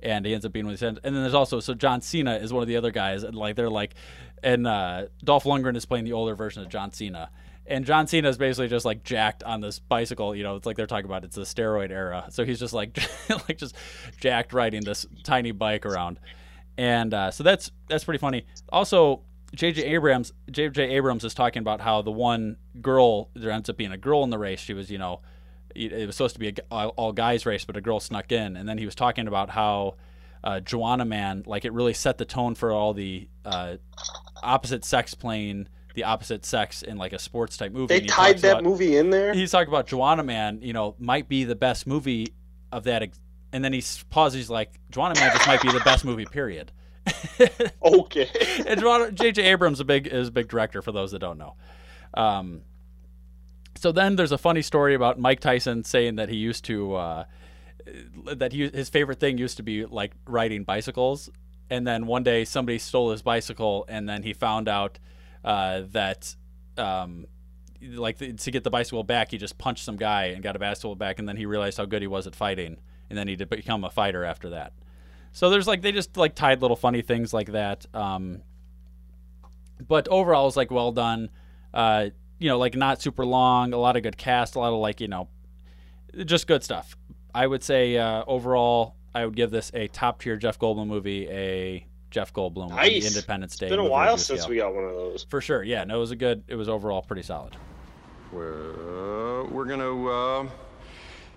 [0.00, 0.78] and he ends up being with.
[0.78, 3.34] his And then there's also so John Cena is one of the other guys, and
[3.34, 3.94] like they're like,
[4.44, 7.30] and uh, Dolph Lundgren is playing the older version of John Cena.
[7.66, 10.36] And John Cena is basically just like jacked on this bicycle.
[10.36, 12.26] You know, it's like they're talking about it's the steroid era.
[12.28, 12.98] So he's just like,
[13.48, 13.74] like just
[14.20, 16.20] jacked riding this tiny bike around
[16.78, 18.46] and uh, so that's that's pretty funny.
[18.70, 19.22] Also,
[19.54, 19.82] J.J.
[19.84, 20.90] Abrams J.J.
[20.96, 24.30] Abrams is talking about how the one girl there ends up being a girl in
[24.30, 24.60] the race.
[24.60, 25.20] She was, you know,
[25.74, 28.68] it was supposed to be a all guys race, but a girl snuck in, and
[28.68, 29.96] then he was talking about how
[30.42, 33.76] uh, Juwanna Mann, like it really set the tone for all the uh,
[34.42, 38.00] opposite sex playing the opposite sex in like a sports type movie.
[38.00, 39.32] They tied that about- movie in there.
[39.32, 42.34] He's talking about Juwanna Mann, you know, might be the best movie
[42.72, 43.08] of that.
[43.54, 44.34] And then he pauses.
[44.36, 46.24] He's like, Man just might be the best movie.
[46.26, 46.72] Period.
[47.84, 48.28] okay.
[48.66, 49.42] and J.J.
[49.42, 51.54] Abrams a big is a big director for those that don't know.
[52.14, 52.62] Um,
[53.76, 57.24] so then there's a funny story about Mike Tyson saying that he used to uh,
[58.24, 61.30] that he his favorite thing used to be like riding bicycles,
[61.70, 64.98] and then one day somebody stole his bicycle, and then he found out
[65.44, 66.34] uh, that
[66.76, 67.26] um,
[67.82, 70.58] like the, to get the bicycle back, he just punched some guy and got a
[70.58, 72.78] bicycle back, and then he realized how good he was at fighting,
[73.10, 74.72] and then he did become a fighter after that.
[75.32, 77.86] So there's like they just like tied little funny things like that.
[77.94, 78.42] Um,
[79.86, 81.30] but overall, it's like well done.
[81.72, 84.78] Uh, you know, like not super long, a lot of good cast, a lot of
[84.78, 85.28] like you know,
[86.24, 86.96] just good stuff.
[87.34, 91.28] I would say uh, overall, I would give this a top tier Jeff Goldblum movie,
[91.28, 93.08] a Jeff Goldblum on the Nice.
[93.08, 93.66] Independence Day.
[93.66, 94.50] It's been a while since scale.
[94.50, 95.26] we got one of those.
[95.28, 95.82] For sure, yeah.
[95.82, 96.44] No, it was a good.
[96.46, 97.56] It was overall pretty solid.
[98.32, 100.48] We're, we're going to uh,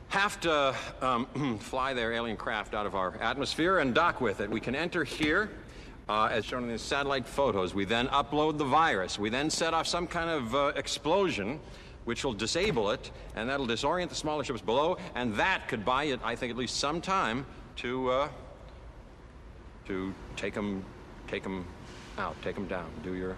[0.09, 4.49] have to um, fly their alien craft out of our atmosphere and dock with it.
[4.49, 5.49] We can enter here,
[6.07, 7.73] uh, as shown in the satellite photos.
[7.73, 9.19] We then upload the virus.
[9.19, 11.59] We then set off some kind of uh, explosion,
[12.05, 16.05] which will disable it, and that'll disorient the smaller ships below, and that could buy
[16.05, 17.45] it, I think, at least some time
[17.77, 18.29] to uh,
[19.87, 20.83] to take them,
[21.27, 21.65] take them
[22.17, 23.35] out, take them down, do your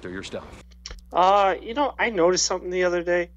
[0.00, 0.44] do your stuff.
[1.12, 3.30] Uh, you know, I noticed something the other day.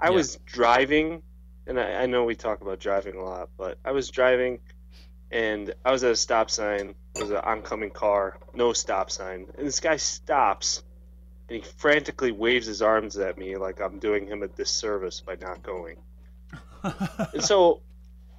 [0.00, 0.16] I Yeah.
[0.16, 1.22] was driving,
[1.66, 4.60] and I, I know we talk about driving a lot, but I was driving,
[5.30, 6.94] and I was at a stop sign.
[7.16, 10.82] It was an oncoming car, no stop sign, and this guy stops,
[11.48, 15.36] and he frantically waves his arms at me like I'm doing him a disservice by
[15.36, 15.98] not going.
[17.32, 17.82] and so,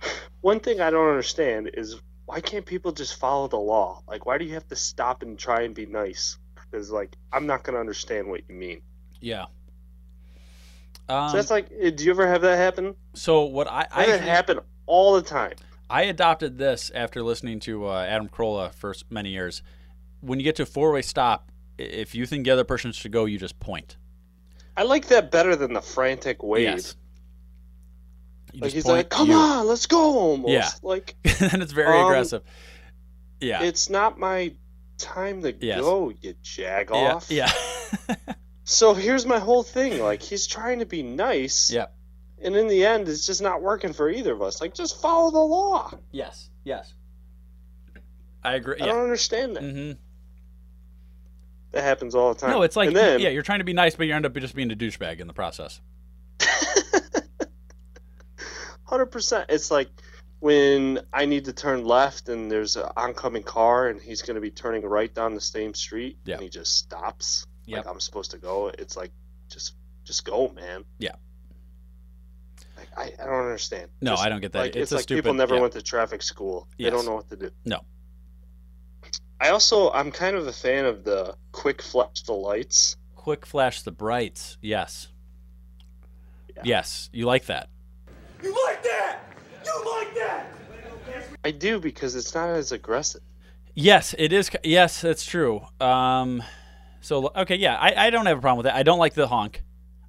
[0.41, 4.01] one thing I don't understand is why can't people just follow the law?
[4.07, 6.37] Like, why do you have to stop and try and be nice?
[6.71, 8.81] Because like I'm not gonna understand what you mean.
[9.21, 9.45] Yeah.
[11.07, 12.95] Um, so that's like, uh, do you ever have that happen?
[13.13, 15.53] So what I I I have that happen all the time.
[15.89, 19.61] I adopted this after listening to uh, Adam Carolla for many years.
[20.21, 23.11] When you get to a four way stop, if you think the other person should
[23.11, 23.97] go, you just point.
[24.75, 26.63] I like that better than the frantic wave.
[26.63, 26.95] Yes.
[28.51, 30.51] You like he's like, "Come you- on, let's go!" Almost.
[30.51, 30.69] Yeah.
[30.81, 31.15] Like
[31.53, 32.41] and it's very Um, aggressive.
[33.39, 33.63] Yeah.
[33.63, 34.53] it's not my
[34.97, 35.81] time to Yes.
[35.81, 36.11] go.
[36.21, 37.51] You jag Yeah, yeah.
[38.65, 40.01] so here's my whole thing.
[40.01, 41.71] Like he's trying to be nice.
[41.71, 41.85] Yeah.
[42.41, 44.59] And in the end, it's just not working for either of us.
[44.59, 45.91] Like just follow the law.
[46.11, 46.49] Yes.
[46.63, 46.93] Yes.
[48.43, 48.75] I agree.
[48.79, 48.91] I Yeah.
[48.91, 49.63] don't understand that.
[49.63, 49.91] Mm-hmm.
[51.71, 52.51] That happens all the time.
[52.51, 54.55] No, it's like then, yeah, you're trying to be nice, but you end up just
[54.55, 55.81] being a douchebag in the process.
[58.83, 59.47] hundred percent.
[59.49, 59.89] It's like
[60.39, 64.41] when I need to turn left and there's an oncoming car and he's going to
[64.41, 66.35] be turning right down the same street Yeah.
[66.35, 67.85] and he just stops Yep.
[67.85, 68.71] like I'm supposed to go.
[68.77, 69.11] It's like
[69.49, 70.85] just just go, man.
[70.99, 71.15] Yeah.
[72.77, 73.89] Like, I, I don't understand.
[74.01, 74.59] No, Just, I don't get that.
[74.59, 75.61] Like, It's it's, a like people never yeah.
[75.61, 76.67] went to traffic school.
[76.77, 77.51] They don't know what to do.
[77.63, 77.81] No.
[79.39, 82.97] I also I'm kind of a fan of the quick flash the lights.
[83.15, 84.57] Quick flash the brights.
[84.61, 85.07] Yes.
[86.63, 87.69] Yes, you like that.
[88.41, 89.19] You like that?
[89.65, 90.47] You like that?
[91.43, 93.21] I do because it's not as aggressive.
[93.73, 94.49] Yes, it is.
[94.63, 95.65] Yes, that's true.
[95.81, 96.41] Um,
[97.05, 98.75] so okay, yeah, I, I don't have a problem with that.
[98.75, 99.63] I don't like the honk.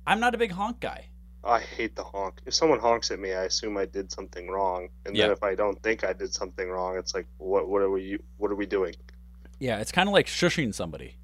[0.07, 1.09] I'm not a big honk guy.
[1.45, 2.41] I hate the honk.
[2.47, 5.25] If someone honks at me, I assume I did something wrong, and Yeah.
[5.27, 8.19] then if I don't think I did something wrong, it's like, what what are we
[8.39, 8.95] what are we doing?
[9.61, 11.17] Yeah, it's kind of like shushing somebody.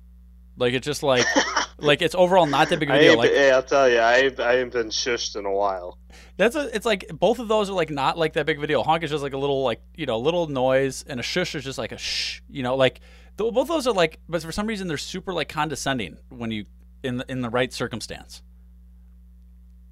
[0.57, 1.27] Like it's just like
[1.79, 3.17] like it's overall not that big of a deal.
[3.17, 5.99] Like hey, I'll tell you, I I haven't been shushed in a while.
[6.37, 8.67] that's a it's like both of those are like not like that big of a
[8.67, 8.85] deal.
[8.85, 11.65] Honk is just like a little like you know little noise, and a shush is
[11.65, 12.43] just like a shh.
[12.51, 13.01] You know, like
[13.39, 16.65] th- both those are like, but for some reason they're super like condescending when you
[17.03, 18.43] in the, in the right circumstance.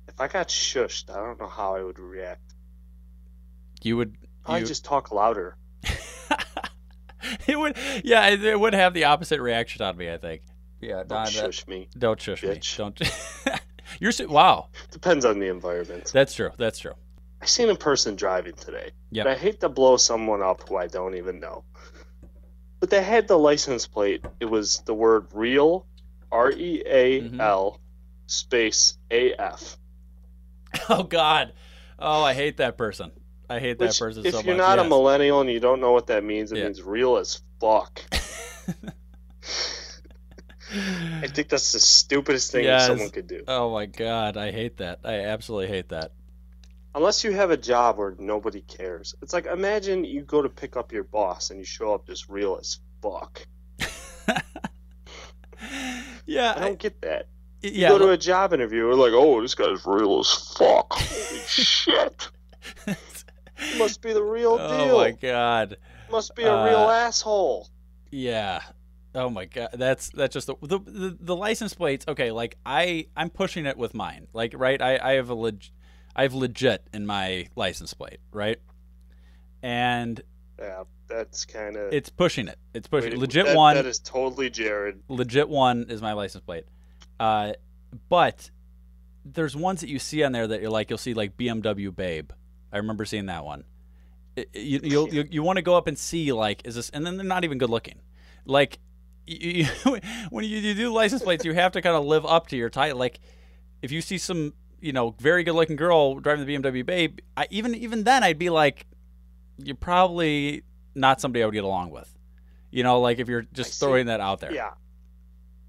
[0.09, 2.55] If I got shushed, I don't know how I would react.
[3.83, 5.57] You would I just talk louder.
[7.47, 10.11] it would yeah it, would have the opposite reaction on me.
[10.11, 10.43] I think.
[10.81, 11.89] Yeah, Don't shush me.
[11.99, 12.79] Don't shush bitch.
[12.79, 12.93] me.
[13.47, 13.61] Don't.
[14.01, 14.69] You're wow.
[14.91, 16.11] Depends on the environment.
[16.13, 16.51] That's true.
[16.57, 16.95] That's true.
[17.43, 18.91] I seen a person driving today.
[19.11, 19.29] Yeah.
[19.29, 21.65] I hate to blow someone up who I don't even know.
[22.81, 24.25] But they had the license plate.
[24.41, 25.87] It was the word real,
[26.33, 27.81] R E A L, Mm-hmm.
[28.27, 29.77] space A F.
[30.89, 31.53] Oh God.
[31.99, 33.11] Oh, I hate that person.
[33.49, 34.59] I hate that Which, person if so you're much.
[34.59, 36.65] not a millennial and you don't know what that means, it Yeah.
[36.65, 38.01] means real as fuck.
[41.23, 42.87] I think that's the stupidest thing Yes.
[42.87, 43.45] someone could do.
[43.49, 45.01] Oh my God, I hate that.
[45.05, 46.13] I absolutely hate that.
[46.95, 49.15] Unless you have a job where nobody cares.
[49.23, 52.29] It's like imagine you go to pick up your boss and you show up just
[52.29, 53.47] real as fuck.
[56.27, 57.27] Yeah, I don't get that.
[57.61, 60.93] You yeah, go to a job interview, we're like, oh, this guy's real as fuck.
[60.93, 62.29] Holy shit.
[63.79, 64.67] Must be the real deal.
[64.67, 65.77] Oh my God.
[66.11, 67.69] Must be a real Uh, asshole.
[68.11, 68.61] Yeah.
[69.13, 72.05] Oh my god, that's that's just the the, the the license plates.
[72.07, 74.29] Okay, like I I'm pushing it with mine.
[74.33, 75.65] Like right, I I have a leg,
[76.21, 78.59] I have legit in my license plate, right?
[79.63, 80.21] And
[80.59, 81.95] Yeah, that's kind of.
[81.95, 82.59] it's pushing it.
[82.75, 83.75] It's pushing legit that, one.
[83.75, 85.01] That is totally Jared.
[85.09, 86.67] legit one is my license plate.
[87.19, 87.55] Uh,
[88.11, 88.51] but
[89.25, 92.33] there's ones that you see on there that you're like you'll see like BMW Babe.
[92.71, 93.65] I remember seeing that one.
[94.37, 97.07] It- you you'll, you you want to go up and see like is this and
[97.07, 97.99] then they're not even good looking.
[98.45, 98.79] Like
[99.27, 99.65] you,
[100.29, 102.69] when you, you do license plates, you have to kind of live up to your
[102.69, 102.99] title.
[102.99, 103.21] Like
[103.81, 107.47] if you see some you know very good looking girl driving the BMW Babe, I,
[107.51, 108.87] even even then I'd be like,
[109.59, 110.63] you're probably
[110.95, 112.13] not somebody I would get along with.
[112.71, 114.53] You know, like if you're just throwing that out there.
[114.53, 114.71] Yeah.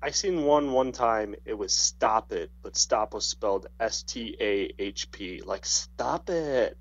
[0.03, 1.35] I seen one one time.
[1.45, 5.41] It was stop it, but stop was spelled S T A H P.
[5.45, 6.77] Like stop it.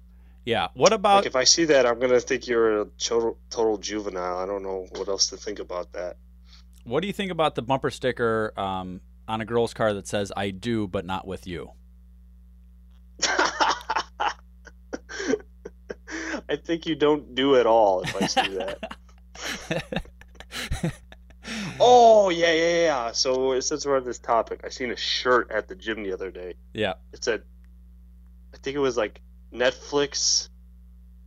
[0.47, 0.69] Yeah.
[0.75, 4.39] What about Like if I see that, I'm gonna think you're a total, total juvenile.
[4.39, 6.17] I don't know what else to think about that.
[6.85, 10.33] What do you think about the bumper sticker um, on a girl's car that says
[10.35, 11.73] "I do, but not with you"?
[16.51, 18.97] I think you don't do it all if I see that.
[21.81, 23.13] oh yeah, yeah, yeah.
[23.13, 26.31] So since we're on this topic, I seen a shirt at the gym the other
[26.31, 26.55] day.
[26.75, 26.95] Yeah.
[27.13, 27.43] It said,
[28.53, 29.21] I think it was like
[29.53, 30.49] Netflix,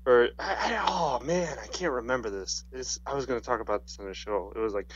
[0.05, 2.65] or I, I, oh man, I can't remember this.
[2.71, 4.51] It's, I was gonna talk about this on the show.
[4.55, 4.91] It was like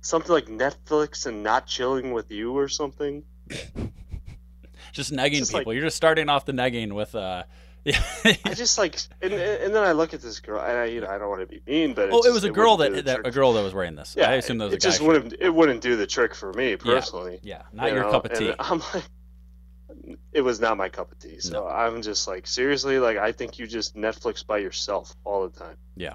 [0.00, 3.22] something like Netflix and not chilling with you or something.
[4.92, 5.70] Just negging Just people.
[5.70, 7.42] like- You're just starting off the negging with, uh,
[7.84, 8.02] yeah.
[8.44, 11.08] I just like, and, and then I look at this girl, and I, you know,
[11.08, 13.26] I don't want to be mean, but oh, it just- was a girl that, that
[13.26, 14.14] a girl that was wearing this.
[14.16, 14.90] Yeah, I assume that was it a guy.
[14.90, 17.40] just wouldn't it wouldn't do the trick for me personally.
[17.42, 18.54] Yeah, not you your know, cup of and tea.
[18.58, 19.04] I'm like,
[20.32, 21.40] it was not my cup of tea.
[21.40, 25.58] So I'm just like, seriously, like I think you just Netflix by yourself all the
[25.58, 26.14] time Yeah.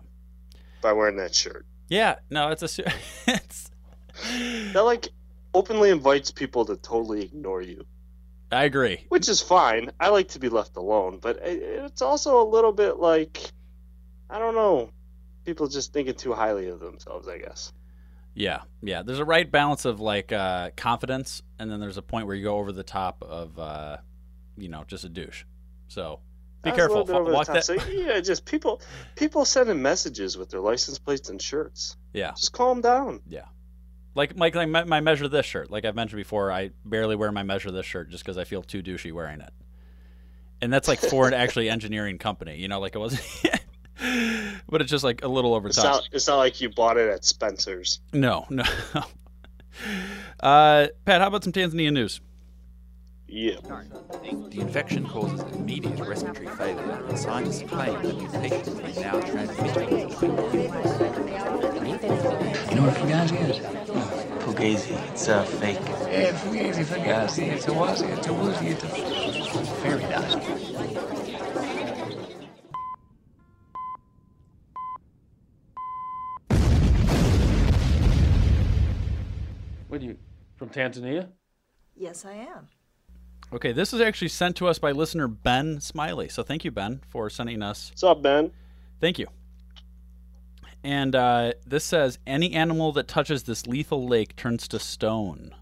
[0.82, 1.66] by wearing that shirt.
[1.88, 2.16] Yeah.
[2.30, 2.84] No, it's a.
[3.28, 3.72] it's,
[4.74, 5.10] That like
[5.54, 7.86] openly invites people to totally ignore you,
[8.52, 9.06] I agree.
[9.10, 9.92] which is fine.
[10.00, 13.40] I like to be left alone, but it's also a little bit like,
[14.30, 14.90] I don't know,
[15.46, 17.28] people just thinking too highly of themselves.
[17.28, 17.72] I guess.
[18.36, 19.04] Yeah, yeah.
[19.04, 22.44] There's a right balance of like uh, confidence, and then there's a point where you
[22.44, 23.98] go over the top of, uh,
[24.58, 25.44] you know, just a douche.
[25.88, 26.20] So
[26.64, 27.04] be careful.
[27.04, 27.66] little bit over the Walk that.
[27.66, 28.82] So, yeah, just people,
[29.16, 31.98] people sending messages with their license plates and shirts.
[32.14, 32.32] Yeah.
[32.32, 33.22] Just calm down.
[33.28, 33.46] Yeah.
[34.16, 35.70] Like Mike, like my, my measure this shirt.
[35.72, 38.62] Like I've mentioned before, I barely wear my measure this shirt just because I feel
[38.64, 39.54] too douchey wearing it.
[40.62, 42.58] and that's like for an actually engineering company.
[42.58, 43.24] You know, like it wasn't.
[44.70, 45.86] but it's just like a little over It's top.
[45.86, 46.10] not.
[46.12, 48.00] It's not like you bought it at Spencer's.
[48.14, 48.64] No, no.
[50.40, 52.20] uh, Pat, how about some Tanzania news?
[53.28, 53.58] Yeah.
[54.50, 59.90] The infection causes immediate respiratory failure, and scientists claim that the mutation is now transmitted.
[59.92, 60.08] You
[62.76, 63.58] know what Fugazi is?
[64.60, 65.10] Fugazi.
[65.12, 65.80] It's a fake.
[65.80, 67.48] Yeah, Fugazi, Fugazi.
[67.48, 68.18] It's a wazi.
[68.18, 68.68] It's a woozy.
[68.68, 68.88] It's a
[69.82, 70.38] fairy dust.
[79.88, 80.18] What are you
[80.58, 81.30] from Tanzania?
[81.96, 82.68] Yes, I am.
[83.52, 86.30] Okay, this is actually sent to us by listener Ben Smiley.
[86.30, 87.92] So thank you, Ben, for sending us.
[87.92, 88.52] What's up, Ben?
[89.00, 89.28] Thank you.
[90.84, 95.54] And uh, this says any animal that touches this lethal lake turns to stone.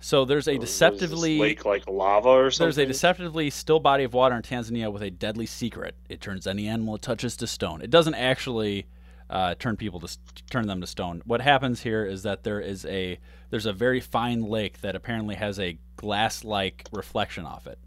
[0.00, 2.64] So there's a this deceptively lake like lava or something.
[2.64, 5.94] there's a deceptively still body of water in Tanzania with a deadly secret.
[6.08, 7.82] It turns any animal it touches to stone.
[7.82, 8.86] It doesn't actually
[9.28, 10.18] uh, turn people to
[10.50, 11.22] turn them to stone.
[11.26, 13.18] What happens here is that there is a
[13.50, 17.78] there's a very fine lake that apparently has a glass-like reflection off it,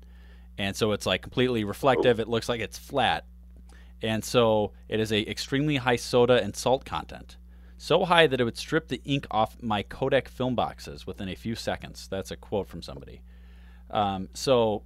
[0.57, 2.19] and so it's like completely reflective.
[2.19, 3.25] It looks like it's flat,
[4.03, 7.37] and so it is a extremely high soda and salt content.
[7.77, 11.35] So high that it would strip the ink off my Kodak film boxes within a
[11.35, 12.07] few seconds.
[12.09, 13.23] That's a quote from somebody.
[13.89, 14.83] Um, so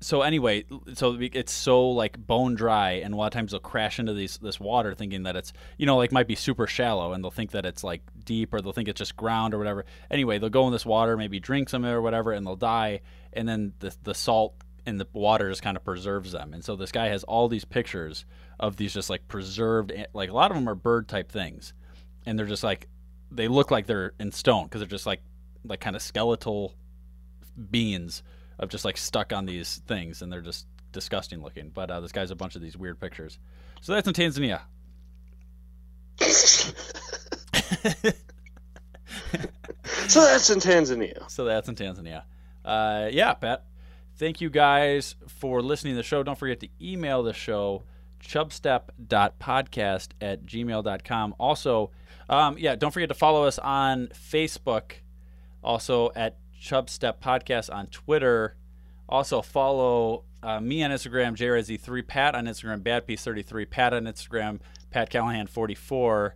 [0.00, 3.98] so anyway, so it's so like bone dry, and a lot of times they'll crash
[3.98, 7.24] into these this water, thinking that it's you know like might be super shallow, and
[7.24, 9.86] they'll think that it's like deep, or they'll think it's just ground or whatever.
[10.10, 12.56] Anyway, they'll go in this water, maybe drink some of it or whatever, and they'll
[12.56, 13.00] die,
[13.32, 14.54] and then the the salt
[14.86, 16.54] in the water just kind of preserves them.
[16.54, 18.24] And so this guy has all these pictures
[18.60, 21.74] of these just like preserved, like a lot of them are bird type things,
[22.24, 22.88] and they're just like
[23.30, 25.20] they look like they're in stone because they're just like
[25.64, 26.74] like kind of skeletal
[27.70, 28.22] beings
[28.58, 31.70] of just like stuck on these things and they're just disgusting looking.
[31.70, 33.38] But uh, this guy's a bunch of these weird pictures.
[33.80, 34.60] So that's in tanzania.
[40.08, 41.28] So that's in Tanzania.
[41.30, 42.22] so that's in tanzania.
[42.64, 43.64] Uh, yeah pat
[44.16, 46.22] thank you guys for listening to the show.
[46.22, 47.84] Don't forget to email the show
[48.26, 51.90] chubstep.podcast at gmail.com also
[52.28, 54.92] um, yeah don't forget to follow us on facebook
[55.62, 58.56] also at chubstep podcast on twitter.
[59.08, 64.58] Also follow uh, me on instagram jrez3 pat on instagram badpiece33 pat on instagram
[64.90, 66.34] pat callahan 44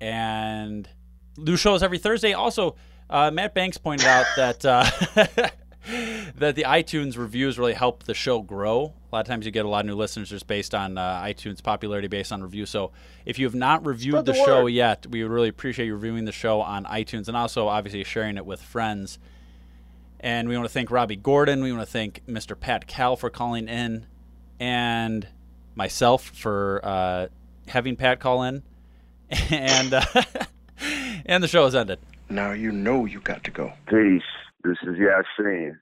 [0.00, 0.88] and
[1.36, 2.32] new shows every thursday.
[2.32, 2.76] Also
[3.10, 4.84] uh, matt banks pointed out that uh,
[6.36, 8.92] that the iTunes reviews really help the show grow.
[9.10, 11.22] A lot of times you get a lot of new listeners just based on uh,
[11.22, 12.66] iTunes popularity based on review.
[12.66, 12.92] So
[13.24, 14.72] if you have not reviewed the, the show word.
[14.72, 18.36] yet, we would really appreciate you reviewing the show on iTunes and also obviously sharing
[18.36, 19.18] it with friends.
[20.20, 21.62] And we want to thank Robby Gordon.
[21.62, 22.58] We want to thank Mr.
[22.58, 24.06] Pat Cal for calling in,
[24.58, 25.28] and
[25.76, 27.28] myself for uh,
[27.68, 28.62] having Pat call in.
[29.50, 30.02] And uh,
[31.26, 31.98] and the show has ended.
[32.30, 33.72] Now you know you got to go.
[33.86, 34.22] Peace.
[34.68, 35.78] This is Yasin.